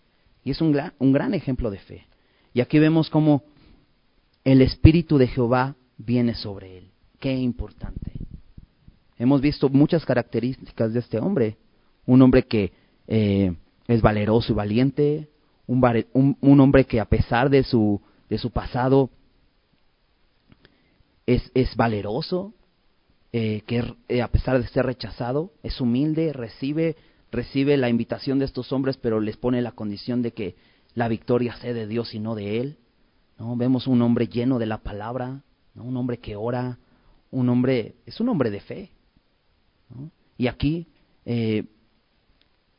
[0.44, 2.06] Y es un gran, un gran ejemplo de fe.
[2.54, 3.42] Y aquí vemos cómo
[4.44, 6.90] el Espíritu de Jehová viene sobre él.
[7.20, 8.12] Qué importante.
[9.18, 11.56] Hemos visto muchas características de este hombre.
[12.06, 12.72] Un hombre que
[13.06, 13.54] eh,
[13.86, 15.28] es valeroso y valiente,
[15.66, 19.10] un, hombre que a pesar de su, de su pasado
[21.26, 22.52] es, es valeroso,
[23.32, 26.96] eh, que eh, a pesar de ser rechazado, es humilde, recibe,
[27.30, 30.56] recibe la invitación de estos hombres, pero les pone la condición de que
[30.94, 32.78] la victoria sea de Dios y no de él.
[33.38, 33.56] ¿no?
[33.56, 35.42] Vemos un hombre lleno de la palabra,
[35.74, 36.78] un hombre que ora,
[37.30, 38.90] un hombre, es un hombre de fe.
[40.36, 40.88] Y aquí
[41.24, 41.64] eh,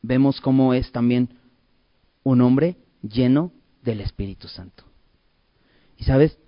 [0.02, 1.30] vemos cómo es también
[2.22, 4.84] un hombre lleno del Espíritu Santo.
[5.96, 6.38] Y sabes,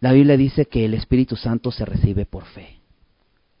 [0.00, 2.73] la Biblia dice que el Espíritu Santo se recibe por fe.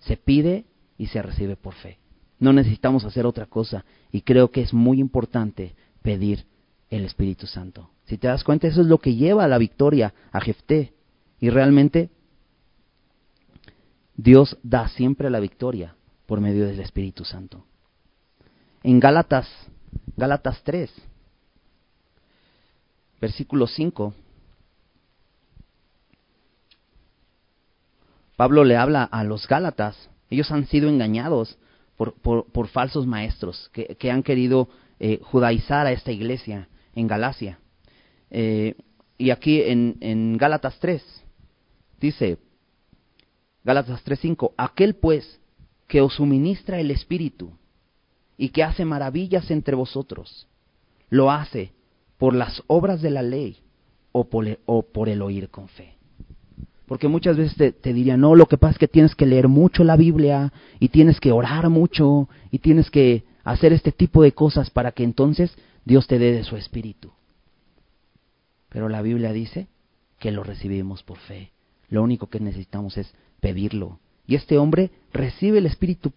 [0.06, 0.64] Se pide
[0.98, 1.98] y se recibe por fe.
[2.38, 6.46] No necesitamos hacer otra cosa y creo que es muy importante pedir
[6.90, 7.90] el Espíritu Santo.
[8.04, 10.92] Si te das cuenta, eso es lo que lleva a la victoria a Jefté.
[11.40, 12.10] Y realmente
[14.16, 17.64] Dios da siempre la victoria por medio del Espíritu Santo.
[18.82, 19.48] En Gálatas,
[20.16, 20.90] Gálatas 3,
[23.20, 24.14] versículo 5.
[28.36, 30.10] Pablo le habla a los Gálatas.
[30.30, 31.58] Ellos han sido engañados
[31.96, 34.68] por, falsos maestros que, han querido
[34.98, 37.58] eh, judaizar a esta iglesia en Galacia.
[38.30, 38.74] Eh,
[39.16, 41.02] y aquí en, en Gálatas 3
[42.00, 42.38] dice,
[43.64, 45.40] Gálatas 3:5, aquel pues
[45.88, 47.52] que os suministra el Espíritu
[48.36, 50.48] y que hace maravillas entre vosotros,
[51.08, 51.72] lo hace
[52.18, 53.58] por las obras de la ley
[54.12, 54.46] o por,
[55.08, 55.93] el, oír con fe.
[56.86, 59.48] Porque muchas veces te, te, dirían, no, lo que pasa es que tienes que leer
[59.48, 64.32] mucho la Biblia y tienes que orar mucho y tienes que hacer este tipo de
[64.32, 67.12] cosas para que entonces Dios te dé de su espíritu.
[68.68, 69.68] Pero la Biblia dice
[70.18, 71.52] que lo recibimos por fe.
[71.88, 74.00] Lo único que necesitamos es pedirlo.
[74.26, 76.12] Y este hombre recibe el espíritu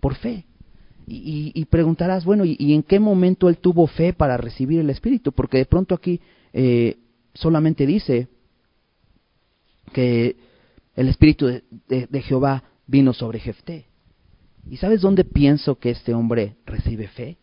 [0.00, 0.44] por fe.
[1.10, 5.32] Y, preguntarás, bueno, ¿y, en qué momento él tuvo fe para recibir el espíritu?
[5.32, 6.20] Porque de pronto aquí
[6.52, 6.98] eh,
[7.32, 8.28] solamente dice
[9.88, 10.36] que
[10.94, 13.86] el espíritu de, Jehová vino sobre Jefté.
[14.68, 17.38] ¿Y sabes dónde pienso que este hombre recibe fe?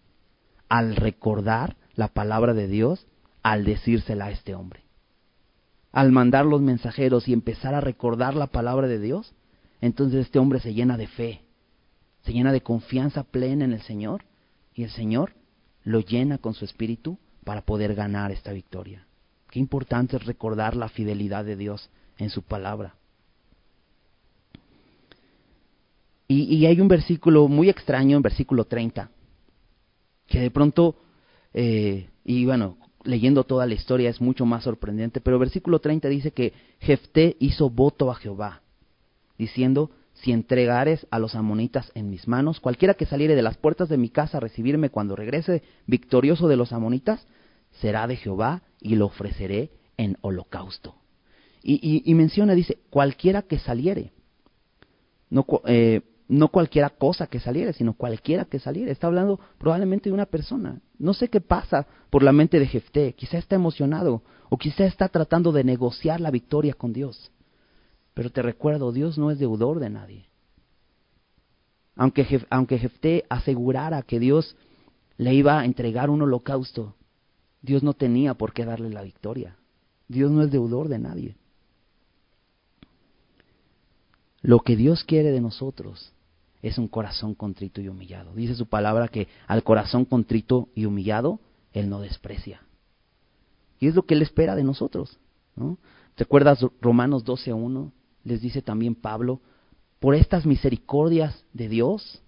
[0.67, 3.07] Al recordar la palabra de Dios,
[3.43, 4.81] al decírsela a este hombre.
[5.91, 9.33] Al mandar los mensajeros y empezar a recordar la palabra de Dios,
[9.81, 11.41] entonces este hombre se llena de fe,
[12.23, 14.25] se llena de confianza plena en el Señor
[14.73, 15.33] y el Señor
[15.83, 19.05] lo llena con su espíritu para poder ganar esta victoria.
[19.49, 22.95] Qué importante es recordar la fidelidad de Dios en su palabra.
[26.27, 29.11] Y, hay un versículo muy extraño en versículo 30,
[30.27, 30.95] que de pronto,
[31.53, 36.31] eh, y bueno, leyendo toda la historia es mucho más sorprendente, pero versículo 30 dice
[36.31, 38.61] que Jefté hizo voto a Jehová,
[39.37, 43.89] diciendo, si entregares a los amonitas en mis manos, cualquiera que saliere de las puertas
[43.89, 47.27] de mi casa a recibirme cuando regrese victorioso de los amonitas,
[47.81, 50.95] será de Jehová y lo ofreceré en holocausto.
[51.67, 54.13] Y, menciona, dice, cualquiera que saliere.
[55.31, 58.91] No, eh, no cualquiera cosa que saliere, sino cualquiera que saliere.
[58.91, 60.79] Está hablando probablemente de una persona.
[60.99, 63.13] No sé qué pasa por la mente de Jefté.
[63.13, 67.31] Quizá está emocionado o quizá está tratando de negociar la victoria con Dios.
[68.13, 70.25] Pero te recuerdo, Dios no es deudor de nadie.
[71.95, 74.55] Aunque, aunque Jefté asegurara que Dios
[75.17, 76.95] le iba a entregar un holocausto,
[77.63, 79.57] Dios no tenía por qué darle la victoria.
[80.07, 81.35] Dios no es deudor de nadie.
[84.45, 86.13] Lo que Dios quiere de nosotros
[86.61, 88.35] es un corazón contrito y humillado.
[88.35, 91.39] Dice su palabra que al corazón contrito y humillado,
[91.73, 92.61] Él no desprecia.
[93.79, 95.17] Y es lo que Él espera de nosotros.
[95.55, 95.79] ¿no?
[96.13, 97.91] ¿Te acuerdas Romanos 12.1?
[98.23, 99.41] Les dice también Pablo,
[99.99, 102.21] por estas misericordias de Dios,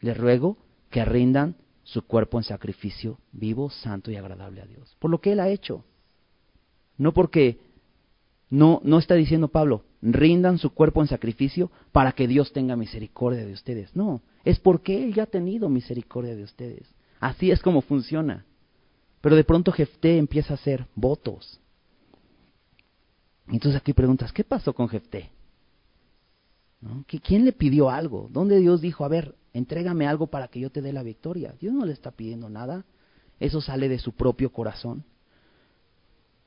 [0.00, 0.58] les ruego
[0.90, 4.94] que rindan su cuerpo en sacrificio vivo, santo y agradable a Dios.
[4.98, 5.84] Por lo que Él ha hecho.
[6.98, 7.60] No porque
[8.50, 13.44] no, no está diciendo Pablo, rindan su cuerpo en sacrificio para que Dios tenga misericordia
[13.44, 13.94] de ustedes.
[13.96, 16.88] No, es porque Él ya ha tenido misericordia de ustedes.
[17.20, 18.44] Así es como funciona.
[19.20, 21.60] Pero de pronto Jefté empieza a hacer votos.
[23.48, 25.30] Entonces aquí preguntas, ¿qué pasó con Jefté?
[27.22, 28.28] ¿Quién le pidió algo?
[28.30, 31.54] ¿Dónde Dios dijo, a ver, entrégame algo para que yo te dé la victoria?
[31.58, 32.84] Dios no le está pidiendo nada.
[33.40, 35.04] Eso sale de su propio corazón.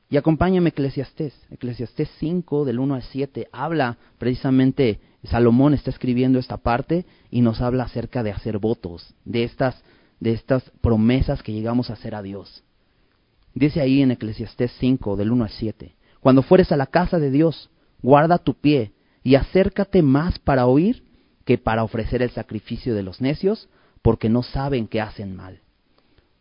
[0.09, 6.57] Y acompáñame Eclesiastés, Eclesiastés 5 del 1 al 7, habla precisamente, Salomón está escribiendo esta
[6.57, 9.83] parte y nos habla acerca de hacer votos, de estas,
[10.19, 12.63] de estas promesas que llegamos a hacer a Dios.
[13.53, 17.29] Dice ahí en Eclesiastés 5 del 1 al 7, cuando fueres a la casa de
[17.29, 17.69] Dios,
[18.01, 18.93] guarda tu pie
[19.23, 21.03] y acércate más para oír
[21.45, 23.69] que para ofrecer el sacrificio de los necios,
[24.01, 25.59] porque no saben que hacen mal.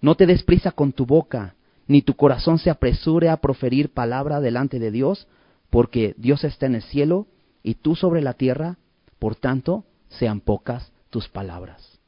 [0.00, 1.54] No te des prisa con tu boca,
[1.88, 5.26] ni tu corazón se apresure a proferir palabra delante de Dios,
[5.70, 7.26] porque Dios está en el cielo
[7.62, 8.76] y tú sobre la tierra,
[9.18, 11.98] por tanto, sean pocas tus palabras.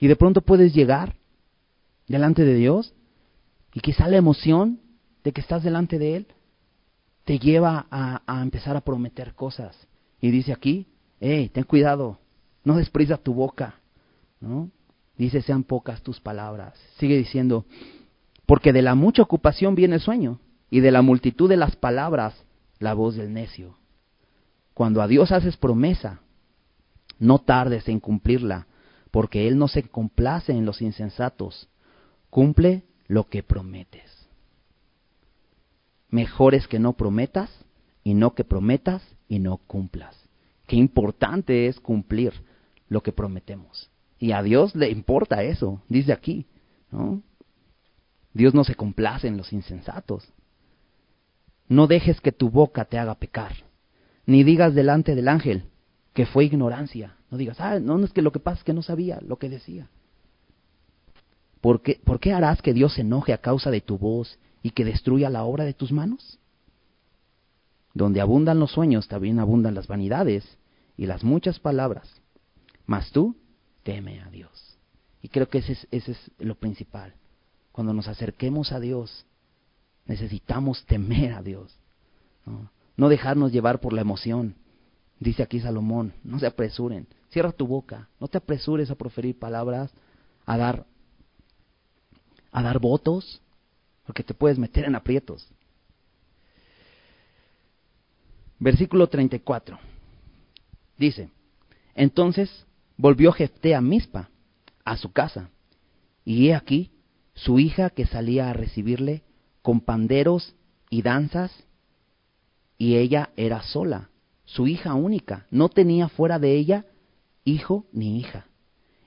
[0.00, 1.16] Y de pronto puedes llegar
[2.08, 2.94] delante de Dios
[3.74, 4.80] y quizá la emoción
[5.22, 6.26] de que estás delante de Él
[7.24, 9.76] te lleva a, empezar a prometer cosas.
[10.20, 10.86] Y dice aquí,
[11.20, 12.18] hey, ten cuidado,
[12.64, 13.80] no desprisa tu boca,
[14.40, 14.70] ¿no?
[15.18, 16.74] Dice, sean pocas tus palabras.
[16.98, 17.64] Sigue diciendo,
[18.46, 20.40] porque de la mucha ocupación viene el sueño,
[20.70, 22.44] y de la multitud de las palabras
[22.78, 23.76] la voz del necio.
[24.74, 26.20] Cuando a Dios haces promesa,
[27.18, 28.66] no tardes en cumplirla,
[29.10, 31.68] porque Él no se complace en los insensatos.
[32.28, 34.28] Cumple lo que prometes.
[36.10, 37.50] Mejor es que no prometas
[38.04, 40.16] y no que prometas y no cumplas.
[40.66, 42.32] Qué importante es cumplir
[42.88, 43.90] lo que prometemos.
[44.18, 46.46] Y a Dios le importa eso, dice aquí.
[46.90, 47.22] ¿no?
[48.36, 50.28] Dios no se complace en los insensatos.
[51.68, 53.52] No dejes que tu boca te haga pecar,
[54.26, 55.64] ni digas delante del ángel
[56.12, 57.16] que fue ignorancia.
[57.30, 59.48] No digas, ah, no, es que lo que pasa es que no sabía lo que
[59.48, 59.88] decía.
[61.62, 64.70] ¿Por qué, ¿Por qué harás que Dios se enoje a causa de tu voz y
[64.72, 66.38] que destruya la obra de tus manos?
[67.94, 70.58] Donde abundan los sueños, también abundan las vanidades
[70.98, 72.20] y las muchas palabras.
[72.84, 73.34] Mas tú
[73.82, 74.78] teme a Dios.
[75.22, 77.14] Y creo que es, ese es lo principal
[77.76, 79.26] cuando nos acerquemos a Dios,
[80.06, 81.76] necesitamos temer a Dios.
[82.96, 83.10] ¿no?
[83.10, 84.54] dejarnos llevar por la emoción.
[85.20, 89.92] Dice aquí Salomón, no se apresuren, cierra tu boca, no te apresures a proferir palabras,
[90.46, 90.86] a dar,
[92.50, 93.42] a dar votos,
[94.06, 95.46] porque te puedes meter en aprietos.
[98.58, 99.78] Versículo 34.
[100.96, 101.28] Dice,
[101.94, 102.64] entonces
[102.96, 104.30] volvió Jefté a Mispa,
[104.82, 105.50] a su casa,
[106.24, 106.90] y he aquí
[107.36, 109.22] su hija que salía a recibirle
[109.62, 110.54] con panderos
[110.90, 111.52] y danzas,
[112.78, 114.10] y ella era sola,
[114.44, 116.86] su hija única, no tenía fuera de ella
[117.44, 118.46] hijo ni hija.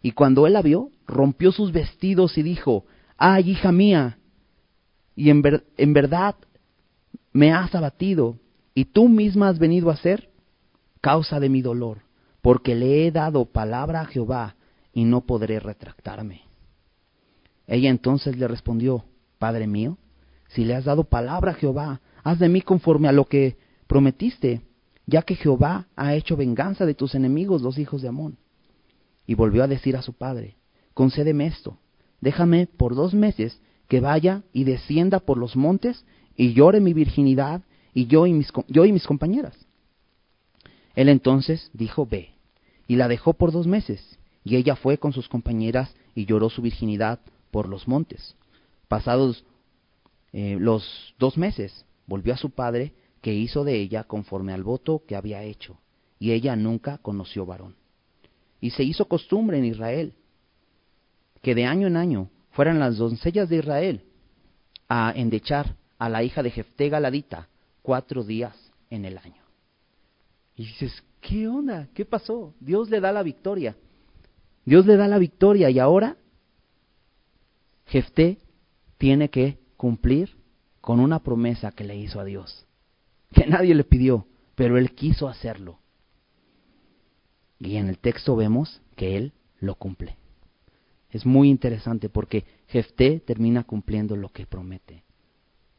[0.02, 2.86] Y cuando él la vio, rompió sus vestidos y dijo,
[3.18, 4.20] ay, hija mía,
[5.16, 5.44] y en,
[5.78, 6.36] en verdad
[7.34, 8.38] me has abatido,
[8.76, 10.30] y tú misma has venido a ser
[11.02, 12.04] causa de mi dolor,
[12.42, 14.56] porque le he dado palabra a Jehová
[14.94, 16.49] y no podré retractarme.
[17.70, 19.06] Ella entonces le respondió,
[19.38, 20.00] Padre mío,
[20.50, 24.62] si le has dado palabra a Jehová, haz de mí conforme a lo que prometiste,
[25.06, 28.38] ya que Jehová ha hecho venganza de tus enemigos, los hijos de Amón.
[29.28, 30.56] Y volvió a decir a su padre,
[30.96, 31.78] concédeme esto,
[32.22, 36.06] déjame por dos meses que vaya y descienda por los montes
[36.36, 37.62] y llore mi virginidad
[37.94, 39.56] y yo y mis, yo y mis compañeras.
[40.96, 42.30] Él entonces dijo, ve,
[42.88, 46.64] y la dejó por dos meses, y ella fue con sus compañeras y lloró su
[46.64, 47.20] virginidad
[47.52, 48.36] por los montes.
[48.88, 49.44] Pasados
[50.32, 55.04] eh, los dos meses, volvió a su padre, que hizo de ella conforme al voto
[55.08, 55.78] que había hecho,
[56.20, 57.76] y ella nunca conoció varón.
[58.62, 60.14] Y se hizo costumbre en Israel
[61.42, 64.04] que de año en año fueran las doncellas de Israel
[64.88, 67.48] a endechar a la hija de Jefté Galadita
[67.82, 69.42] cuatro días en el año.
[70.56, 71.88] Y dices, ¿qué onda?
[71.94, 72.54] ¿Qué pasó?
[72.60, 73.78] Dios le da la victoria.
[74.66, 76.18] Dios le da la victoria y ahora
[77.90, 78.38] Jefté
[79.00, 80.38] tiene que cumplir
[80.80, 82.68] con una promesa que le hizo a Dios,
[83.34, 85.80] que nadie le pidió, pero él quiso hacerlo.
[87.60, 90.18] Y en el texto vemos que él lo cumple.
[91.10, 95.04] Es muy interesante porque Jefté termina cumpliendo lo que promete.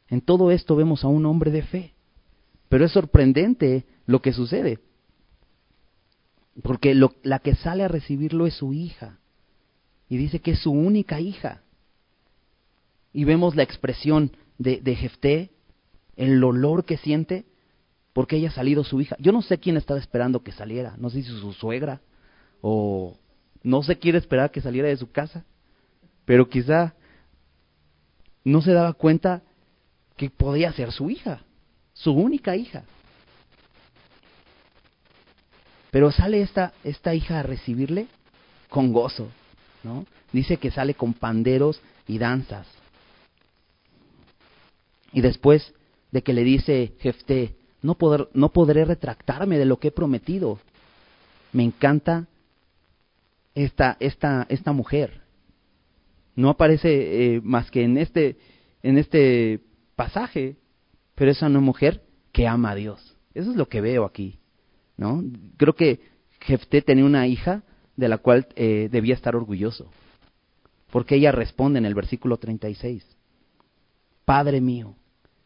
[0.09, 1.93] En todo esto vemos a un hombre de fe.
[2.67, 4.79] Pero es sorprendente lo que sucede.
[6.61, 9.19] Porque la que sale a recibirlo es su hija.
[10.09, 11.63] Y dice que es su única hija
[13.13, 15.51] y vemos la expresión de, de Jefté,
[16.15, 17.45] el olor que siente
[18.13, 19.15] porque haya salido su hija.
[19.19, 22.01] Yo no sé quién estaba esperando que saliera, no sé si su suegra
[22.61, 23.17] o
[23.63, 25.45] no sé quién esperar que saliera de su casa,
[26.25, 26.93] pero quizá
[28.43, 29.41] no se daba cuenta
[30.17, 31.41] que podía ser su hija,
[31.93, 32.83] su única hija.
[35.91, 38.07] Pero sale esta, esta hija a recibirle
[38.69, 39.29] con gozo,
[39.83, 40.05] ¿no?
[40.31, 42.65] Dice que sale con panderos y danzas.
[45.13, 45.73] Y después
[46.11, 50.59] de que le dice Jefté, no, poder, no podré retractarme de lo que he prometido.
[51.51, 52.27] Me encanta
[53.55, 55.21] esta, esta, esta mujer.
[56.35, 58.37] No aparece eh, más que en este,
[58.83, 59.59] en este
[59.95, 60.55] pasaje,
[61.15, 63.17] pero es una mujer que ama a Dios.
[63.33, 64.39] Eso es lo que veo aquí.
[64.97, 65.23] ¿no?
[65.57, 65.99] Creo que
[66.39, 67.63] Jefté tenía una hija
[67.95, 69.89] de la cual eh, debía estar orgulloso.
[70.91, 73.05] Porque ella responde en el versículo 36,
[74.25, 74.95] Padre mío,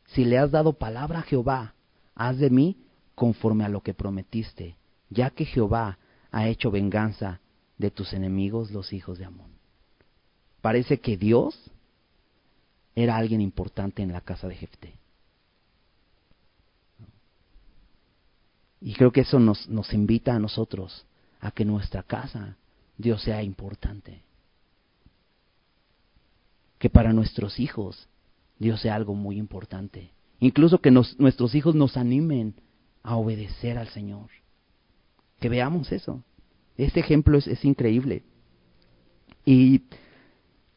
[0.08, 1.74] si le has dado palabra a Jehová,
[2.16, 2.78] haz de mí
[3.16, 4.78] conforme a lo que prometiste,
[5.10, 5.98] ya que Jehová
[6.32, 7.40] ha hecho venganza
[7.78, 9.52] de tus enemigos, los hijos de Amón.
[10.62, 11.72] Parece que Dios
[12.96, 14.94] era alguien importante en la casa de Jefté.
[18.82, 21.06] Y creo que eso nos, nos invita a nosotros
[21.40, 22.58] a que nuestra casa
[22.98, 24.22] Dios sea importante.
[26.78, 28.08] Que para nuestros hijos
[28.60, 30.12] Dios sea algo muy importante.
[30.40, 32.56] Incluso que nuestros hijos nos animen
[33.04, 34.30] a obedecer al Señor.
[35.40, 36.24] Que veamos eso.
[36.78, 38.24] Este ejemplo es, es increíble.
[39.46, 39.84] Y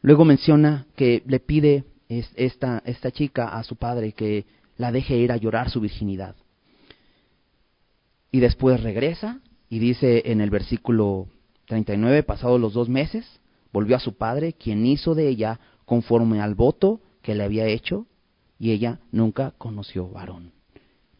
[0.01, 4.45] luego menciona que le pide esta, esta chica a su padre que
[4.77, 6.35] la deje ir a llorar su virginidad.
[8.31, 11.27] Y después regresa y dice en el versículo
[11.67, 13.25] 39, pasados los dos meses,
[13.71, 18.05] volvió a su padre, quien hizo de ella conforme al voto que le había hecho
[18.57, 20.51] y ella nunca conoció varón.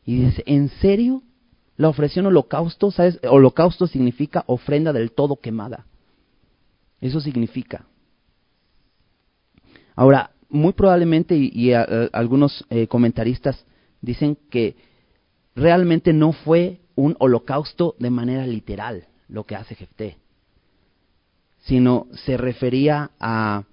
[0.05, 1.23] Y dice, ¿en serio?
[1.77, 3.19] La ofreció en holocausto, ¿sabes?
[3.23, 5.85] Holocausto significa ofrenda del todo quemada.
[6.99, 7.85] Eso significa.
[9.95, 13.65] Ahora, muy probablemente, y, algunos eh, comentaristas
[14.01, 14.75] dicen que
[15.55, 20.17] realmente no fue un holocausto de manera literal lo que hace Jefté,
[21.59, 23.63] sino se refería a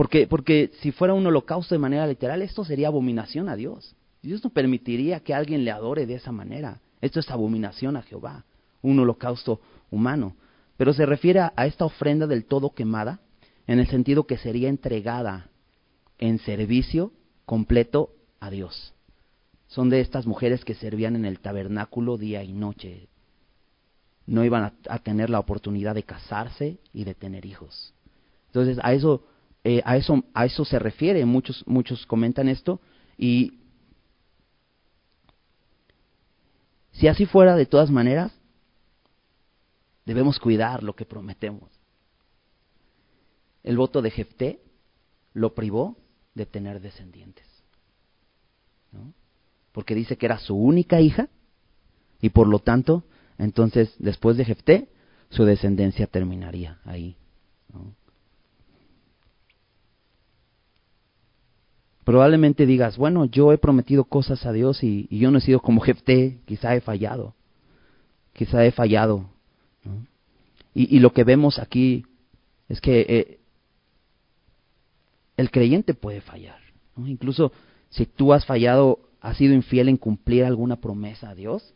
[0.00, 3.94] porque, porque si fuera un holocausto de manera literal, esto sería abominación a Dios.
[4.22, 6.80] Dios no permitiría que alguien le adore de esa manera.
[7.02, 8.46] Esto es abominación a Jehová,
[8.80, 10.36] un holocausto humano.
[10.78, 13.20] Pero se refiere a esta ofrenda del todo quemada,
[13.66, 15.50] en el sentido que sería entregada
[16.16, 17.12] en servicio
[17.44, 18.94] completo a Dios.
[19.66, 23.06] Son de estas mujeres que servían en el tabernáculo día y noche.
[24.24, 27.92] No iban a, tener la oportunidad de casarse y de tener hijos.
[28.46, 29.24] Entonces, a eso,
[29.64, 31.24] eh, a eso, a eso se refiere.
[31.24, 32.80] Muchos, muchos comentan esto.
[33.16, 33.60] Y
[36.92, 38.32] si así fuera, de todas maneras,
[40.06, 41.70] debemos cuidar lo que prometemos.
[43.62, 44.62] El voto de Jefté
[45.34, 45.96] lo privó
[46.34, 47.46] de tener descendientes.
[48.92, 49.12] ¿no?
[49.72, 51.28] Porque dice que era su única hija
[52.20, 53.04] y por lo tanto,
[53.38, 54.88] entonces después de Jefté,
[55.30, 57.16] su descendencia terminaría ahí.
[62.04, 65.80] Probablemente digas, bueno, yo he prometido cosas a Dios y, yo no he sido como
[65.80, 67.34] Jefté, quizá he fallado,
[68.32, 69.26] quizá he fallado.
[70.74, 72.06] Y, lo que vemos aquí
[72.68, 73.40] es que eh,
[75.36, 76.58] el creyente puede fallar.
[76.96, 77.52] Incluso
[77.90, 81.74] si tú has fallado, has sido infiel en cumplir alguna promesa a Dios,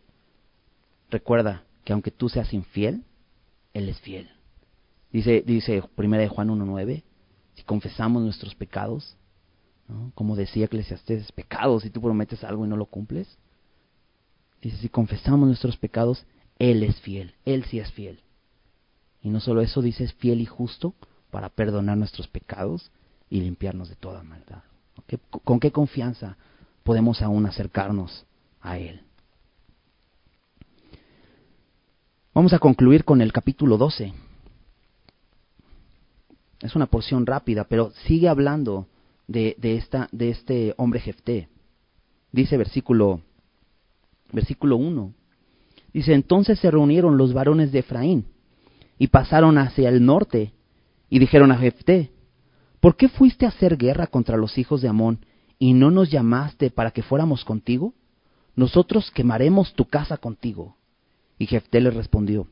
[1.11, 3.05] recuerda que aunque tú seas infiel,
[3.75, 4.31] Él es fiel.
[5.13, 7.03] Dice, dice 1 Juan 1.9,
[7.55, 9.17] si confesamos nuestros pecados,
[10.15, 13.39] como decía Eclesiastes, pecados, si tú prometes algo y no lo cumples,
[14.63, 16.25] dice, si confesamos nuestros pecados,
[16.59, 18.21] Él es fiel, Él sí es fiel.
[19.23, 20.95] Y no solo eso, dice, es fiel y justo
[21.31, 22.91] para perdonar nuestros pecados
[23.29, 24.63] y limpiarnos de toda maldad.
[25.45, 26.37] ¿Con qué confianza
[26.83, 28.25] podemos aún acercarnos
[28.61, 29.03] a Él?
[32.33, 34.13] Vamos a concluir con el capítulo 12.
[36.61, 38.87] Es una porción rápida, pero sigue hablando
[39.27, 41.49] de, esta, de este hombre Jefté.
[42.33, 43.21] Dice versículo,
[44.33, 45.13] versículo 1.
[45.93, 48.27] Dice, entonces se reunieron los varones de Efraín
[48.99, 50.53] y pasaron hacia el norte
[51.09, 52.11] y dijeron a Jefté,
[52.85, 55.25] ¿Por qué fuiste a hacer guerra contra los hijos de Amón
[55.59, 57.95] y no nos llamaste para que fuéramos contigo?
[58.57, 60.77] Nosotros quemaremos tu casa contigo.
[61.39, 62.47] Y Jefté le respondió,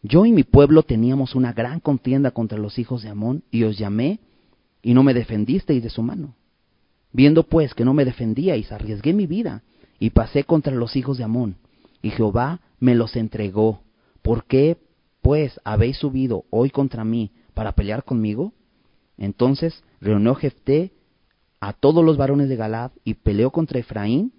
[0.00, 3.76] Yo y mi pueblo teníamos una gran contienda contra los hijos de Amón, y os
[3.76, 4.20] llamé,
[4.82, 6.34] y no me defendisteis de su mano.
[7.12, 9.62] Viendo pues que no me defendíais, arriesgué mi vida,
[9.98, 11.56] y pasé contra los hijos de Amón,
[12.02, 13.80] y Jehová me los entregó.
[14.22, 14.76] ¿Por qué,
[15.22, 18.52] pues, habéis subido hoy contra mí para pelear conmigo?
[19.16, 20.92] Entonces reunió Jefté
[21.60, 24.32] a todos los varones de Galad y peleó contra Efraín,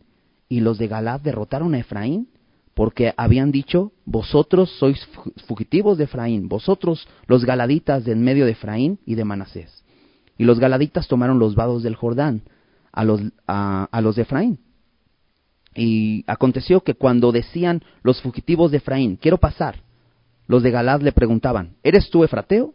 [0.50, 2.30] y los de Galad derrotaron a Efraín,
[2.74, 5.04] porque habían dicho, vosotros sois
[5.48, 9.77] fugitivos de Efraín, vosotros los galaditas de en medio de Efraín y de Manasés.
[10.38, 12.42] Y los galaditas tomaron los vados del Jordán
[12.92, 14.60] a los, a, los de Efraín.
[15.76, 19.84] Y aconteció que cuando decían los fugitivos de Efraín, quiero pasar,
[20.48, 22.74] los de Galad le preguntaban, ¿eres tú Efrateo?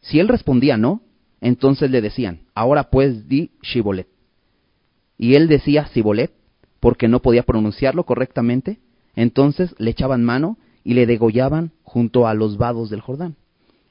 [0.00, 1.02] Si él respondía no,
[1.40, 4.08] entonces le decían, ahora pues di Shibolet.
[5.16, 6.32] Y él decía Sibolet,
[6.80, 8.80] porque no podía pronunciarlo correctamente,
[9.14, 13.36] entonces le echaban mano y le degollaban junto a los vados del Jordán.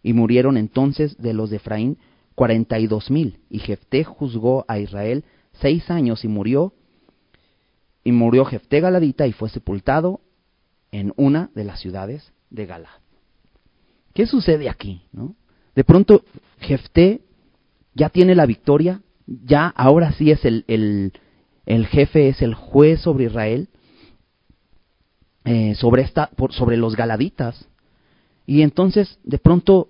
[0.04, 1.98] Y murieron entonces de los de Efraín
[2.36, 5.24] cuarenta y dos mil, y Jefté juzgó a Israel
[5.54, 6.74] seis años y murió,
[8.04, 10.22] y murió Jefté Galadita y fue sepultado
[10.92, 12.90] en una de las ciudades de Galad.
[14.14, 15.04] ¿Qué sucede aquí?
[15.12, 15.36] ¿no?
[15.76, 16.24] De pronto
[16.60, 17.22] Jefté
[17.94, 23.26] ya tiene la victoria, ya ahora sí es el, el, jefe, es el juez sobre
[23.26, 23.70] Israel,
[25.46, 27.68] eh, sobre, esta, por, sobre los galaditas.
[28.46, 29.90] Y entonces de pronto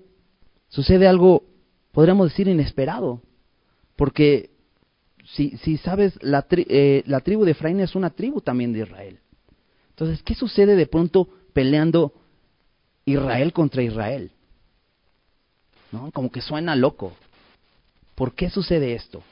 [0.67, 1.43] sucede algo,
[1.91, 3.21] podríamos decir, inesperado,
[3.95, 4.51] porque
[5.25, 9.19] si, si sabes, la, eh, la tribu de Efraín es una tribu también de Israel.
[9.89, 12.13] Entonces, ¿qué sucede de pronto peleando
[13.05, 14.31] Israel contra Israel?
[15.91, 16.11] ¿no?
[16.11, 17.13] Como que suena loco.
[18.15, 19.23] ¿Por qué sucede esto?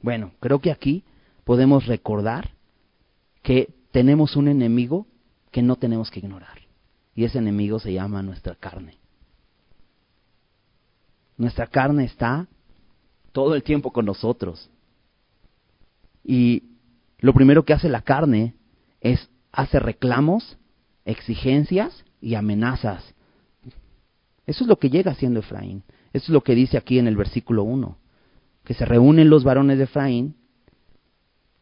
[0.00, 1.04] Bueno, creo que aquí
[1.44, 2.50] podemos recordar
[3.42, 5.06] que tenemos un enemigo
[5.50, 6.58] que no tenemos que ignorar.
[7.14, 8.98] Y ese enemigo se llama nuestra carne.
[11.38, 12.46] Nuestra carne está
[13.32, 14.68] todo el tiempo con nosotros.
[16.22, 16.64] Y
[17.20, 18.54] lo primero que hace la carne
[19.00, 20.58] es hacer reclamos,
[21.06, 23.14] exigencias y amenazas
[24.48, 25.82] eso es lo que llega haciendo Efraín.
[26.14, 27.98] Eso es lo que dice aquí en el versículo 1.
[28.64, 30.36] Que se reúnen los varones de Efraín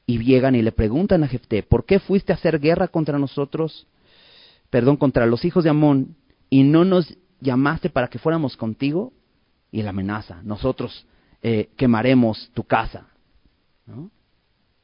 [0.07, 3.89] y llegan y le preguntan a Jefté, ¿por qué fuiste a hacer guerra contra nosotros,
[4.71, 6.15] perdón, contra los hijos de Amón
[6.49, 9.13] y no nos llamaste para que fuéramos contigo?
[9.77, 11.07] Y la amenaza, nosotros
[11.43, 13.09] eh, quemaremos tu casa.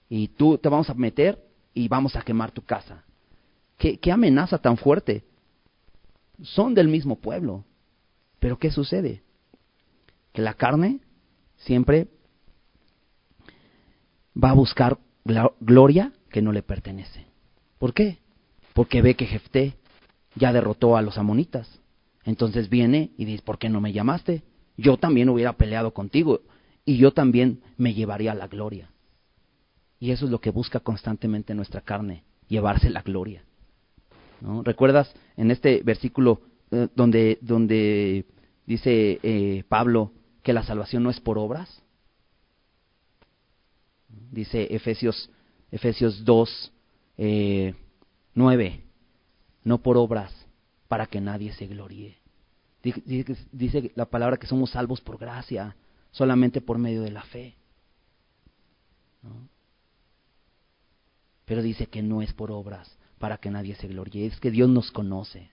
[0.06, 3.02] Y tú te vamos a meter y vamos a quemar tu casa.
[3.78, 5.24] qué amenaza tan fuerte?
[6.42, 7.64] Son del mismo pueblo.
[8.38, 9.22] Pero ¿qué sucede?
[10.34, 11.00] Que la carne
[11.56, 12.08] siempre
[14.36, 14.98] va a buscar
[15.58, 17.24] gloria que no le pertenece.
[17.78, 18.18] ¿Por qué?
[18.74, 19.78] Porque ve que Jefté
[20.34, 21.80] ya derrotó a los amonitas.
[22.24, 24.42] Entonces viene y dice, ¿por qué no me llamaste?
[24.76, 26.40] Yo también hubiera peleado contigo
[26.84, 28.90] y yo también me llevaría la gloria.
[29.98, 33.44] Y eso es lo que busca constantemente nuestra carne, llevarse la gloria.
[34.40, 34.62] ¿No?
[34.62, 36.40] ¿Recuerdas en este versículo
[36.72, 38.26] eh, donde, donde
[38.66, 40.12] dice eh, Pablo
[40.42, 41.82] que la salvación no es por obras?
[44.08, 45.30] Dice Efesios,
[45.70, 46.72] Efesios 2,
[47.18, 47.74] eh,
[48.34, 48.80] 9,
[49.64, 50.34] no por obras,
[50.88, 52.21] para que nadie se gloríe.
[52.82, 55.76] Dice, la palabra que somos salvos por gracia,
[56.10, 57.54] solamente por medio de la fe.
[61.44, 64.26] Pero dice que no es por obras, para que nadie se gloríe.
[64.26, 65.50] Es que Dios nos conoce.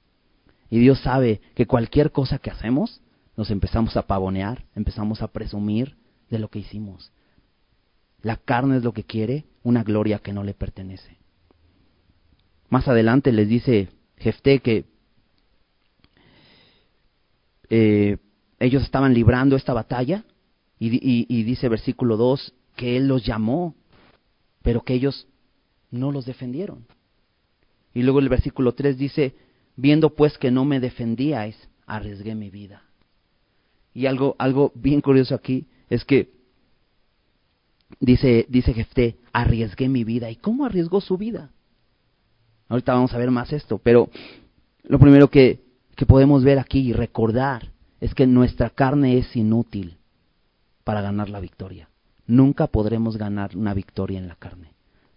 [0.69, 3.01] Y Dios sabe que cualquier cosa que hacemos,
[3.37, 5.97] nos empezamos a pavonear, empezamos a presumir
[6.29, 7.11] de lo que hicimos.
[8.21, 11.17] La carne es lo que quiere, una gloria que no le pertenece.
[12.69, 14.85] Más adelante les dice Jefté que
[17.69, 18.17] eh,
[18.59, 20.23] ellos estaban librando esta batalla
[20.79, 23.75] y, dice versículo 2 que él los llamó,
[24.61, 25.27] pero que ellos
[25.91, 26.85] no los defendieron.
[27.93, 29.35] Y luego el versículo 3 dice,
[29.75, 32.83] viendo pues que no me defendíais, arriesgué mi vida.
[33.93, 36.31] Y algo, algo bien curioso aquí es que
[37.99, 40.29] dice, dice Jefté, arriesgué mi vida.
[40.29, 41.51] ¿Y cómo arriesgó su vida?
[42.69, 44.09] Ahorita vamos a ver más esto, pero
[44.83, 45.68] lo primero que,
[45.99, 49.97] que podemos ver aquí y recordar es que nuestra carne es inútil
[50.85, 51.89] para ganar la victoria.
[52.25, 54.71] Nunca podremos ganar una victoria en la carne.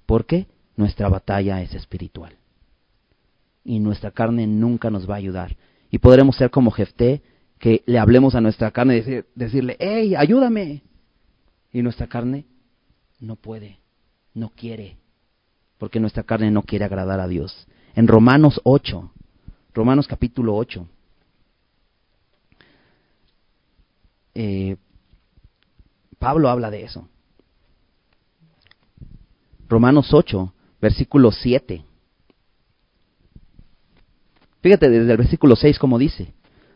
[0.06, 0.48] ¿Por qué?
[0.74, 2.34] Nuestra batalla es espiritual.
[3.62, 5.56] Y nuestra carne nunca nos va a ayudar.
[5.88, 7.22] Y podremos ser como Jefté,
[7.60, 10.82] que le hablemos a nuestra carne y decirle, hey, ayúdame.
[11.72, 12.44] Y nuestra carne
[13.20, 13.78] no puede,
[14.34, 14.96] no quiere,
[15.78, 17.68] porque nuestra carne no quiere agradar a Dios.
[17.94, 19.12] En Romanos 8,
[19.74, 20.86] Romanos capítulo 8,
[24.34, 24.76] eh,
[26.18, 27.08] Pablo habla de eso.
[29.68, 31.84] Romanos 8, versículo 7.
[34.60, 36.34] Fíjate desde el versículo 6 como dice,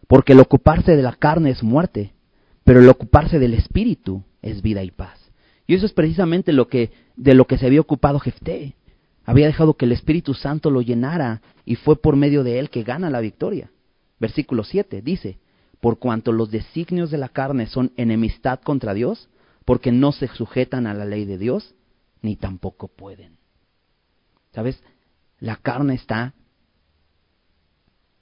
[0.08, 2.12] porque el ocuparse de la carne es muerte,
[2.64, 5.30] pero el ocuparse del espíritu es vida y paz.
[5.66, 8.74] Y eso es precisamente lo que, de lo que se había ocupado Jefté.
[9.26, 12.84] Había dejado que el Espíritu Santo lo llenara y fue por medio de él que
[12.84, 13.70] gana la victoria.
[14.20, 15.40] Versículo 7 dice,
[15.80, 19.28] por cuanto los designios de la carne son enemistad contra Dios,
[19.64, 21.74] porque no se sujetan a la ley de Dios,
[22.22, 23.36] ni tampoco pueden.
[24.52, 24.80] ¿Sabes?
[25.40, 26.32] La carne está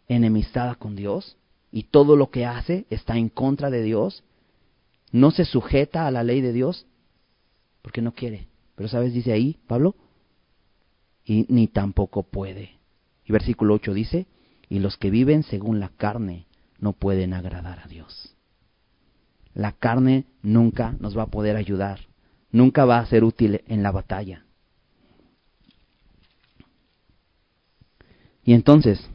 [0.09, 1.37] enemistada con Dios
[1.71, 4.25] y todo lo que hace está en contra de Dios,
[5.13, 6.87] no se sujeta a la ley de Dios
[7.83, 8.49] porque no quiere.
[8.75, 9.13] Pero ¿sabes?
[9.13, 9.95] Dice ahí Pablo,
[11.25, 12.79] y ni tampoco puede.
[13.25, 14.27] Y versículo 8 dice,
[14.69, 16.47] y los que viven según la carne
[16.79, 18.35] no pueden agradar a Dios.
[19.55, 22.01] La carne nunca nos va a poder ayudar,
[22.51, 24.45] nunca va a ser útil en la batalla.
[28.45, 29.09] Y entonces,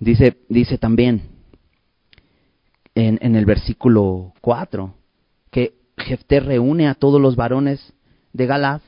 [0.00, 1.22] dice, dice también
[2.94, 4.94] en, en el versículo 4
[5.50, 7.94] que Jefté reúne a todos los varones
[8.32, 8.80] de Galad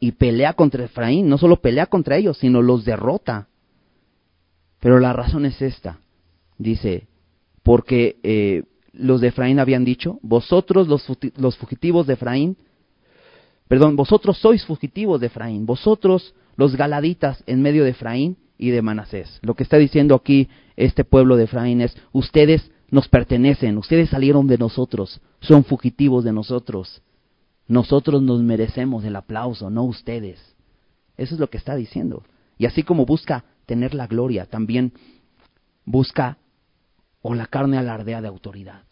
[0.00, 1.28] y pelea contra Efraín.
[1.28, 3.48] No solo pelea contra ellos, sino los derrota.
[4.80, 5.98] Pero la razón es esta.
[6.58, 7.06] Dice,
[7.62, 11.06] porque eh, los de Efraín habían dicho, vosotros los,
[11.36, 12.56] los fugitivos de Efraín,
[13.66, 18.82] perdón, vosotros sois fugitivos de Efraín, vosotros los galaditas en medio de Efraín y de
[18.82, 19.40] Manasés.
[19.42, 24.46] Lo que está diciendo aquí este pueblo de Efraín es, ustedes nos pertenecen, ustedes salieron
[24.46, 27.02] de nosotros, son fugitivos de nosotros.
[27.66, 30.54] Nosotros nos merecemos el aplauso, no ustedes.
[31.16, 32.22] Eso es lo que está diciendo.
[32.58, 34.92] Y así como busca tener la gloria, también
[35.84, 36.38] busca
[37.22, 38.84] o la carne alardea de autoridad.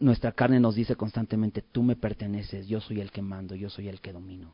[0.00, 3.88] Nuestra carne nos dice constantemente, tú me perteneces, yo soy el que mando, yo soy
[3.88, 4.52] el que domino.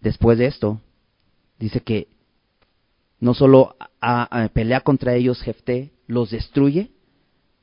[0.00, 0.80] Después de esto,
[1.58, 2.08] dice que
[3.20, 3.76] no solo
[4.52, 6.90] pelea contra ellos Jefté, los destruye,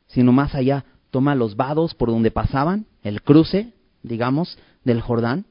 [0.07, 5.45] sino más allá, toma los vados por donde pasaban, el cruce, digamos, del Jordán.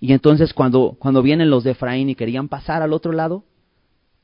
[0.00, 3.44] Y entonces cuando, cuando vienen los de Efraín y querían pasar al otro lado,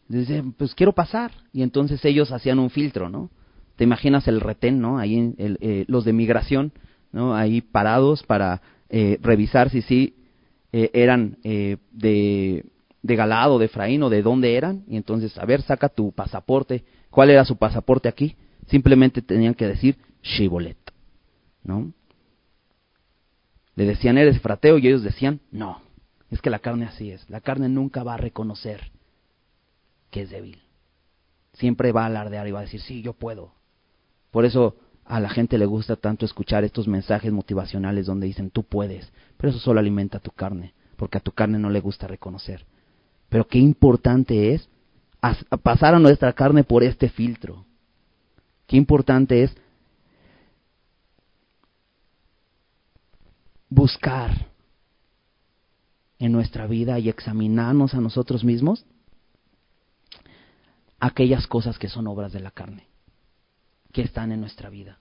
[0.08, 1.32] dicen, pues quiero pasar.
[1.52, 3.30] Y entonces ellos hacían un filtro, ¿no?
[3.76, 4.98] Te imaginas el retén, ¿no?
[4.98, 6.72] Ahí eh, los de migración,
[7.12, 7.36] ¿no?
[7.36, 10.16] Ahí parados para eh, revisar si sí
[10.72, 12.64] eh, eran eh, de,
[13.02, 16.84] de Galado, de Efraín o de dónde eran, y entonces, a ver, saca tu pasaporte.
[17.10, 18.36] ¿Cuál era su pasaporte aquí?
[18.66, 20.76] Simplemente tenían que decir Shibolet,
[21.62, 21.92] ¿no?
[23.76, 25.80] Le decían, eres frateo, y ellos decían, no,
[26.30, 27.28] es que la carne así es.
[27.30, 28.90] La carne nunca va a reconocer
[30.10, 30.60] que es débil.
[31.52, 33.52] Siempre va a alardear y va a decir, sí, yo puedo.
[34.30, 38.64] Por eso a la gente le gusta tanto escuchar estos mensajes motivacionales donde dicen, tú
[38.64, 39.10] puedes.
[39.36, 42.66] Pero eso solo alimenta a tu carne, porque a tu carne no le gusta reconocer.
[43.28, 44.68] Pero qué importante es
[45.62, 47.64] pasar a nuestra carne por este filtro.
[48.66, 49.56] Qué importante es
[53.68, 54.48] buscar
[56.18, 58.84] en nuestra vida y examinarnos a nosotros mismos
[61.00, 62.88] aquellas cosas que son obras de la carne,
[63.92, 64.98] que están en nuestra vida.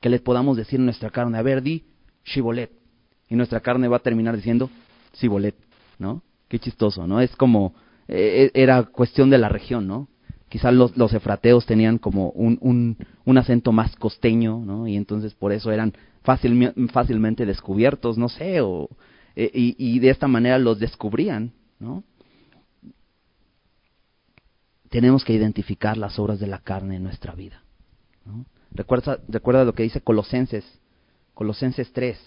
[0.00, 1.84] Que le podamos decir a nuestra carne, a ver, di
[2.24, 2.70] shibolet,
[3.28, 4.70] y nuestra carne va a terminar diciendo
[5.12, 5.56] sibolet,
[5.98, 6.22] ¿no?
[6.48, 7.20] Qué chistoso, ¿no?
[7.20, 7.74] Es como,
[8.08, 10.08] eh, eh, era cuestión de la región, ¿no?
[10.48, 14.86] Quizás los, los efrateos tenían como un, un, acento más costeño, ¿no?
[14.86, 15.92] Y entonces por eso eran
[16.22, 18.88] fácil, fácilmente descubiertos, no sé, o,
[19.34, 22.04] y, y de esta manera los descubrían, ¿no?
[24.88, 27.62] tenemos que identificar las obras de la carne en nuestra vida.
[28.24, 28.46] ¿no?
[28.70, 30.64] Recuerda, recuerda lo que dice Colosenses,
[31.34, 32.18] Colosenses 3.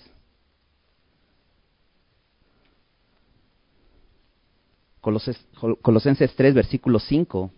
[5.01, 7.51] Colosenses 3, versículo 5.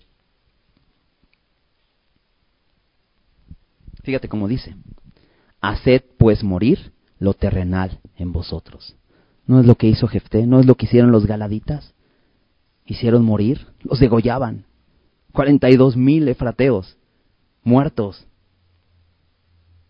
[4.04, 4.76] Fíjate cómo dice,
[5.60, 8.96] haced pues morir lo terrenal en vosotros.
[9.46, 10.48] ¿No es lo que hizo Jefté?
[10.48, 11.94] ¿No es lo que hicieron los galaditas?
[12.86, 14.66] Hicieron morir, los degollaban.
[15.34, 16.98] 42 mil efrateos
[17.64, 18.28] muertos.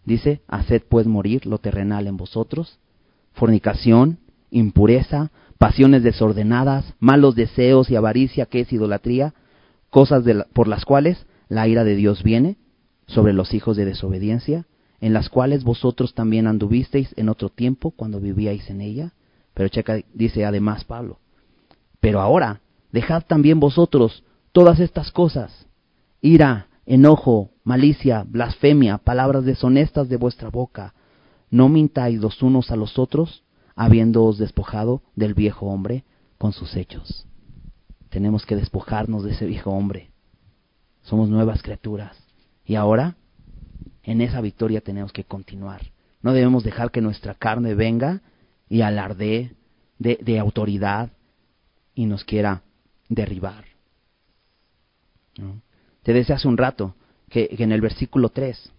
[0.05, 2.79] Dice, haced pues morir lo terrenal en vosotros,
[3.33, 5.31] fornicación, impureza,
[5.61, 9.35] pasiones desordenadas, malos deseos y avaricia que es idolatría,
[9.91, 12.57] cosas por las cuales la ira de Dios viene
[13.05, 14.65] sobre los hijos de desobediencia,
[15.01, 19.13] en las cuales vosotros también anduvisteis en otro tiempo cuando vivíais en ella.
[19.53, 21.19] Pero checa, dice además Pablo,
[21.99, 25.67] pero ahora dejad también vosotros todas estas cosas,
[26.21, 30.95] ira, enojo, malicia, blasfemia, palabras deshonestas de vuestra boca.
[31.51, 33.43] No mintáis los unos a los otros,
[33.81, 36.03] habiéndoos despojado del viejo hombre
[36.37, 37.25] con sus hechos.
[38.09, 40.11] Tenemos que despojarnos de ese viejo hombre.
[41.01, 42.15] Somos nuevas criaturas.
[42.63, 43.15] Y ahora,
[44.03, 45.81] en esa victoria tenemos que continuar.
[46.21, 48.21] No debemos dejar que nuestra carne venga
[48.69, 49.55] y alardee
[49.97, 51.09] de, de autoridad
[51.95, 52.61] y nos quiera
[53.09, 53.65] derribar.
[56.03, 56.93] Te decía hace un rato
[57.29, 58.71] que, en el versículo 3,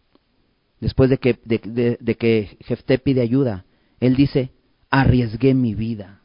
[0.80, 3.64] después de que, de, que Jefté pide ayuda,
[3.98, 4.52] él dice,
[4.92, 6.20] arriesgué mi vida.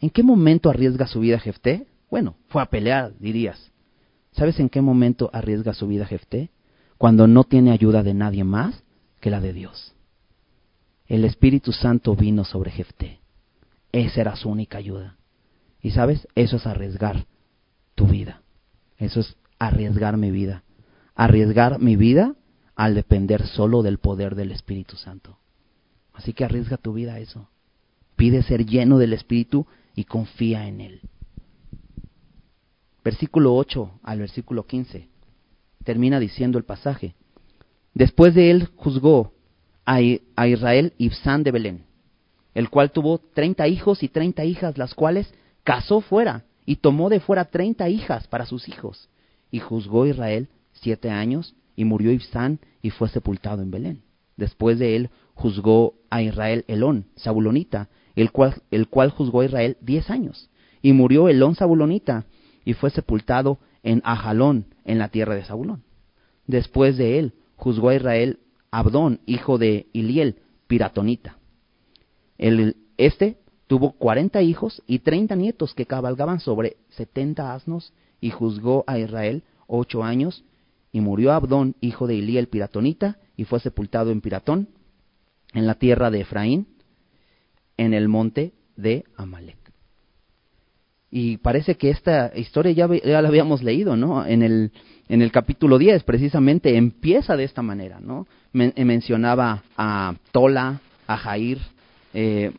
[0.00, 1.86] ¿En qué momento arriesga su vida Jefté?
[2.10, 3.70] Bueno, fue a pelear, dirías.
[4.32, 6.50] ¿Sabes en qué momento arriesga su vida Jefté?
[6.98, 8.82] Cuando no tiene ayuda de nadie más
[9.20, 9.94] que la de Dios.
[11.06, 13.20] El Espíritu Santo vino sobre Jefté.
[13.92, 15.16] Esa era su única ayuda.
[15.80, 17.26] Y sabes, eso es arriesgar
[17.94, 18.42] tu vida.
[18.98, 20.64] Eso es arriesgar mi vida.
[21.14, 22.34] Arriesgar mi vida
[22.74, 25.38] al depender solo del poder del Espíritu Santo.
[26.12, 27.48] Así que arriesga tu vida a eso.
[28.16, 31.00] Pide ser lleno del Espíritu y confía en Él.
[33.04, 35.08] Versículo 8 al versículo 15.
[35.84, 37.14] Termina diciendo el pasaje.
[37.92, 39.34] Después de él juzgó
[39.84, 41.84] a Israel Ibsán de Belén,
[42.54, 47.20] el cual tuvo treinta hijos y treinta hijas, las cuales casó fuera y tomó de
[47.20, 49.10] fuera treinta hijas para sus hijos
[49.54, 54.02] y juzgó Israel siete años, y murió Ibsán y fue sepultado en Belén.
[54.36, 59.76] Después de él juzgó a Israel Elón, Zabulonita, el cual, el cual juzgó a Israel
[59.80, 60.50] diez años,
[60.82, 62.26] y murió Elón Zabulonita,
[62.64, 65.82] y fue sepultado en Ajalón, en la tierra de Zabulón.
[66.46, 68.38] Después de él juzgó a Israel
[68.70, 70.36] Abdón, hijo de Iliel,
[70.66, 71.38] Piratonita.
[72.96, 78.98] Este tuvo cuarenta hijos y treinta nietos que cabalgaban sobre setenta asnos y juzgó a
[78.98, 80.44] Israel ocho años,
[80.92, 84.68] y murió Abdón, hijo de Elí el Piratonita, y fue sepultado en Piratón,
[85.52, 86.66] en la tierra de Efraín,
[87.76, 89.58] en el monte de Amalek.
[91.10, 94.26] Y parece que esta historia ya, ya, la habíamos leído, ¿no?
[94.26, 94.72] En el,
[95.08, 98.26] en el capítulo 10, precisamente, empieza de esta manera, ¿no?
[98.52, 101.58] Eh, mencionaba a Tola, a Jair,
[102.14, 102.52] eh,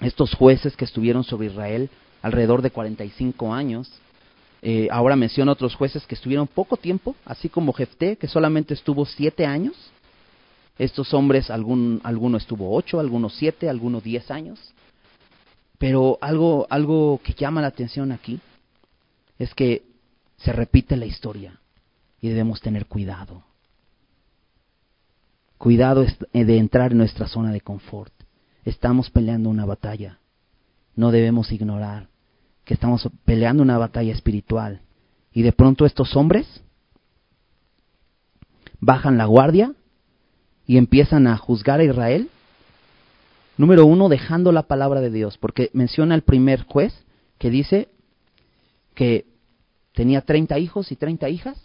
[0.00, 1.88] estos jueces que estuvieron sobre Israel
[2.22, 3.90] alrededor de 45 años,
[4.60, 9.06] eh, ahora menciona otros jueces que estuvieron poco tiempo, así como Jefté, que solamente estuvo
[9.06, 9.74] siete años.
[10.78, 14.60] Estos hombres, algún, alguno estuvo ocho, algunos siete, algunos diez años.
[15.78, 18.40] Pero algo, algo que llama la atención aquí
[19.38, 19.82] es que
[20.36, 21.60] se repite la historia
[22.20, 23.42] y debemos tener cuidado.
[25.56, 28.12] Cuidado de entrar en nuestra zona de confort.
[28.64, 30.18] Estamos peleando una batalla.
[30.94, 32.08] No debemos ignorar
[32.64, 34.82] que estamos peleando una batalla espiritual.
[35.32, 36.62] Y de pronto estos hombres
[38.80, 39.74] bajan la guardia
[40.68, 42.28] y empiezan a juzgar a Israel.
[43.56, 46.94] Número uno, dejando la palabra de Dios, porque menciona el primer juez
[47.38, 47.88] que dice
[48.94, 49.24] que
[49.94, 51.58] tenía 30 hijos y 30 hijas.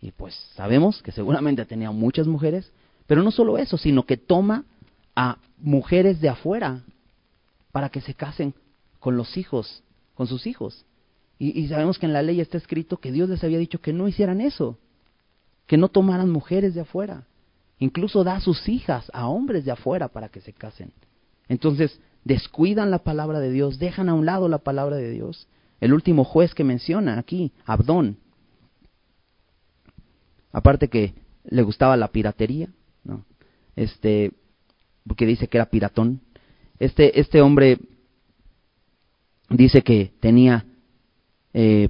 [0.00, 2.72] Y pues sabemos que seguramente tenía muchas mujeres,
[3.08, 4.64] pero no solo eso, sino que toma
[5.16, 6.82] a mujeres de afuera
[7.72, 8.54] para que se casen
[9.00, 9.82] con los hijos,
[10.14, 10.86] con sus hijos.
[11.40, 14.06] Y, sabemos que en la ley está escrito que Dios les había dicho que no
[14.06, 14.78] hicieran eso,
[15.66, 17.24] que no tomaran mujeres de afuera.
[17.80, 20.92] Incluso da a sus hijas a hombres de afuera para que se casen.
[21.48, 25.48] Entonces, descuidan la palabra de Dios, dejan a un lado la palabra de Dios.
[25.80, 28.18] El último juez que menciona aquí, Abdón.
[30.52, 31.14] Aparte que
[31.44, 32.68] le gustaba la piratería,
[33.02, 33.24] ¿no?
[33.76, 34.32] Este,
[35.06, 36.20] porque dice que era piratón.
[36.78, 37.78] Este, este hombre
[39.48, 40.66] dice que tenía
[41.54, 41.88] eh,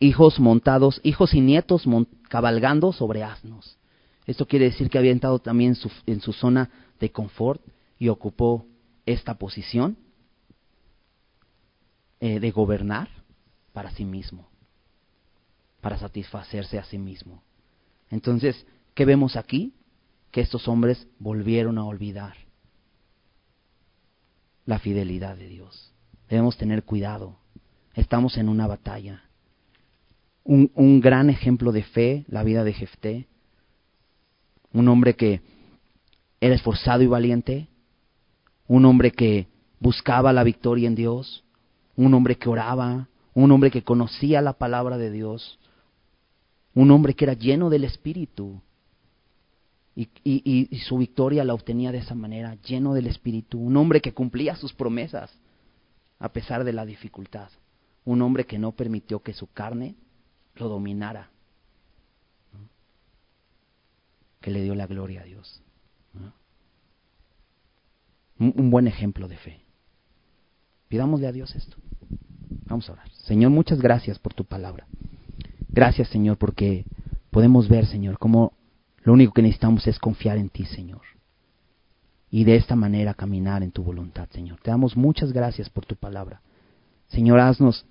[0.00, 1.84] hijos montados, hijos y nietos
[2.28, 3.77] cabalgando sobre asnos.
[4.28, 5.74] Esto quiere decir que había entrado también
[6.04, 6.70] en su, zona
[7.00, 7.62] de confort
[7.98, 8.66] y ocupó
[9.06, 9.96] esta posición
[12.20, 13.08] eh, de gobernar
[13.72, 14.46] para sí mismo,
[15.80, 17.42] para satisfacerse a sí mismo.
[18.10, 19.72] Entonces, ¿qué vemos aquí?
[20.30, 22.36] Que estos hombres volvieron a olvidar
[24.66, 25.94] la fidelidad de Dios.
[26.28, 27.38] Debemos tener cuidado.
[27.94, 29.22] Estamos en una batalla.
[30.44, 33.26] Un, un gran ejemplo de fe, la vida de Jefté.
[34.72, 35.40] Un hombre que
[36.40, 37.68] era esforzado y valiente.
[38.66, 39.46] Un hombre que
[39.80, 41.44] buscaba la victoria en Dios.
[41.96, 43.08] Un hombre que oraba.
[43.34, 45.58] Un hombre que conocía la palabra de Dios.
[46.74, 48.60] Un hombre que era lleno del Espíritu
[50.24, 54.54] y, su victoria la obtenía de esa manera, lleno del Espíritu, un hombre que cumplía
[54.54, 55.32] sus promesas
[56.20, 57.48] a pesar de la dificultad,
[58.04, 59.96] un hombre que no permitió que su carne
[60.54, 61.30] lo dominara,
[64.40, 65.62] que le dio la gloria a Dios.
[68.38, 69.60] Un, buen ejemplo de fe.
[70.86, 71.76] Pidámosle a Dios esto.
[72.66, 73.10] Vamos a orar.
[73.10, 74.86] Señor, muchas gracias por tu palabra.
[75.68, 76.84] Gracias, Señor, porque
[77.30, 78.52] podemos ver, Señor, cómo
[79.02, 81.02] lo único que necesitamos es confiar en ti, Señor.
[82.30, 84.60] Y de esta manera caminar en tu voluntad, Señor.
[84.60, 86.40] Te damos muchas gracias por tu palabra.
[87.08, 87.86] Señor, haznos,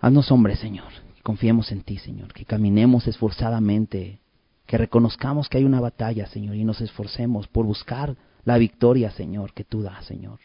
[0.00, 0.90] haznos hombres, Señor.
[1.22, 2.32] Confiemos en ti, Señor.
[2.32, 4.20] Que caminemos esforzadamente.
[4.66, 9.52] Que reconozcamos que hay una batalla, Señor, y nos esforcemos por buscar la victoria, Señor,
[9.52, 10.38] que tú das, Señor.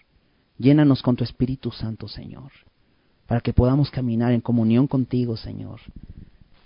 [0.58, 2.52] Llénanos con tu Espíritu Santo, Señor,
[3.28, 5.82] para que podamos caminar en comunión contigo, Señor,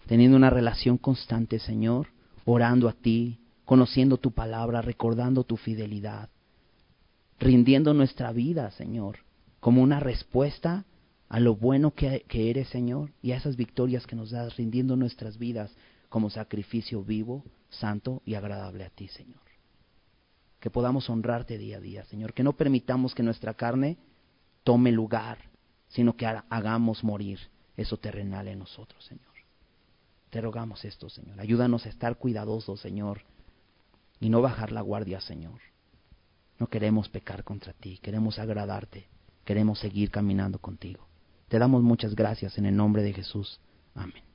[0.05, 2.07] teniendo una relación constante, Señor,
[2.45, 6.29] orando a ti, conociendo tu palabra, recordando tu fidelidad,
[7.39, 9.19] rindiendo nuestra vida, Señor,
[9.59, 10.85] como una respuesta
[11.29, 15.37] a lo bueno que, eres, Señor, y a esas victorias que nos das, rindiendo nuestras
[15.37, 15.71] vidas
[16.09, 19.39] como sacrificio vivo, santo y agradable a ti, Señor.
[20.59, 23.97] Que podamos honrarte día a día, Señor, que no permitamos que nuestra carne
[24.63, 25.37] tome lugar,
[25.87, 27.39] sino que hagamos morir
[27.77, 29.23] eso terrenal en nosotros, Señor.
[30.31, 31.39] Te rogamos esto, Señor.
[31.39, 33.21] Ayúdanos a estar cuidadosos, Señor,
[34.19, 35.61] y no bajar la guardia, Señor.
[36.57, 39.07] No queremos pecar contra ti, queremos agradarte,
[39.45, 41.08] queremos seguir caminando contigo.
[41.49, 43.59] Te damos muchas gracias en el nombre de Jesús.
[43.95, 44.28] Amén.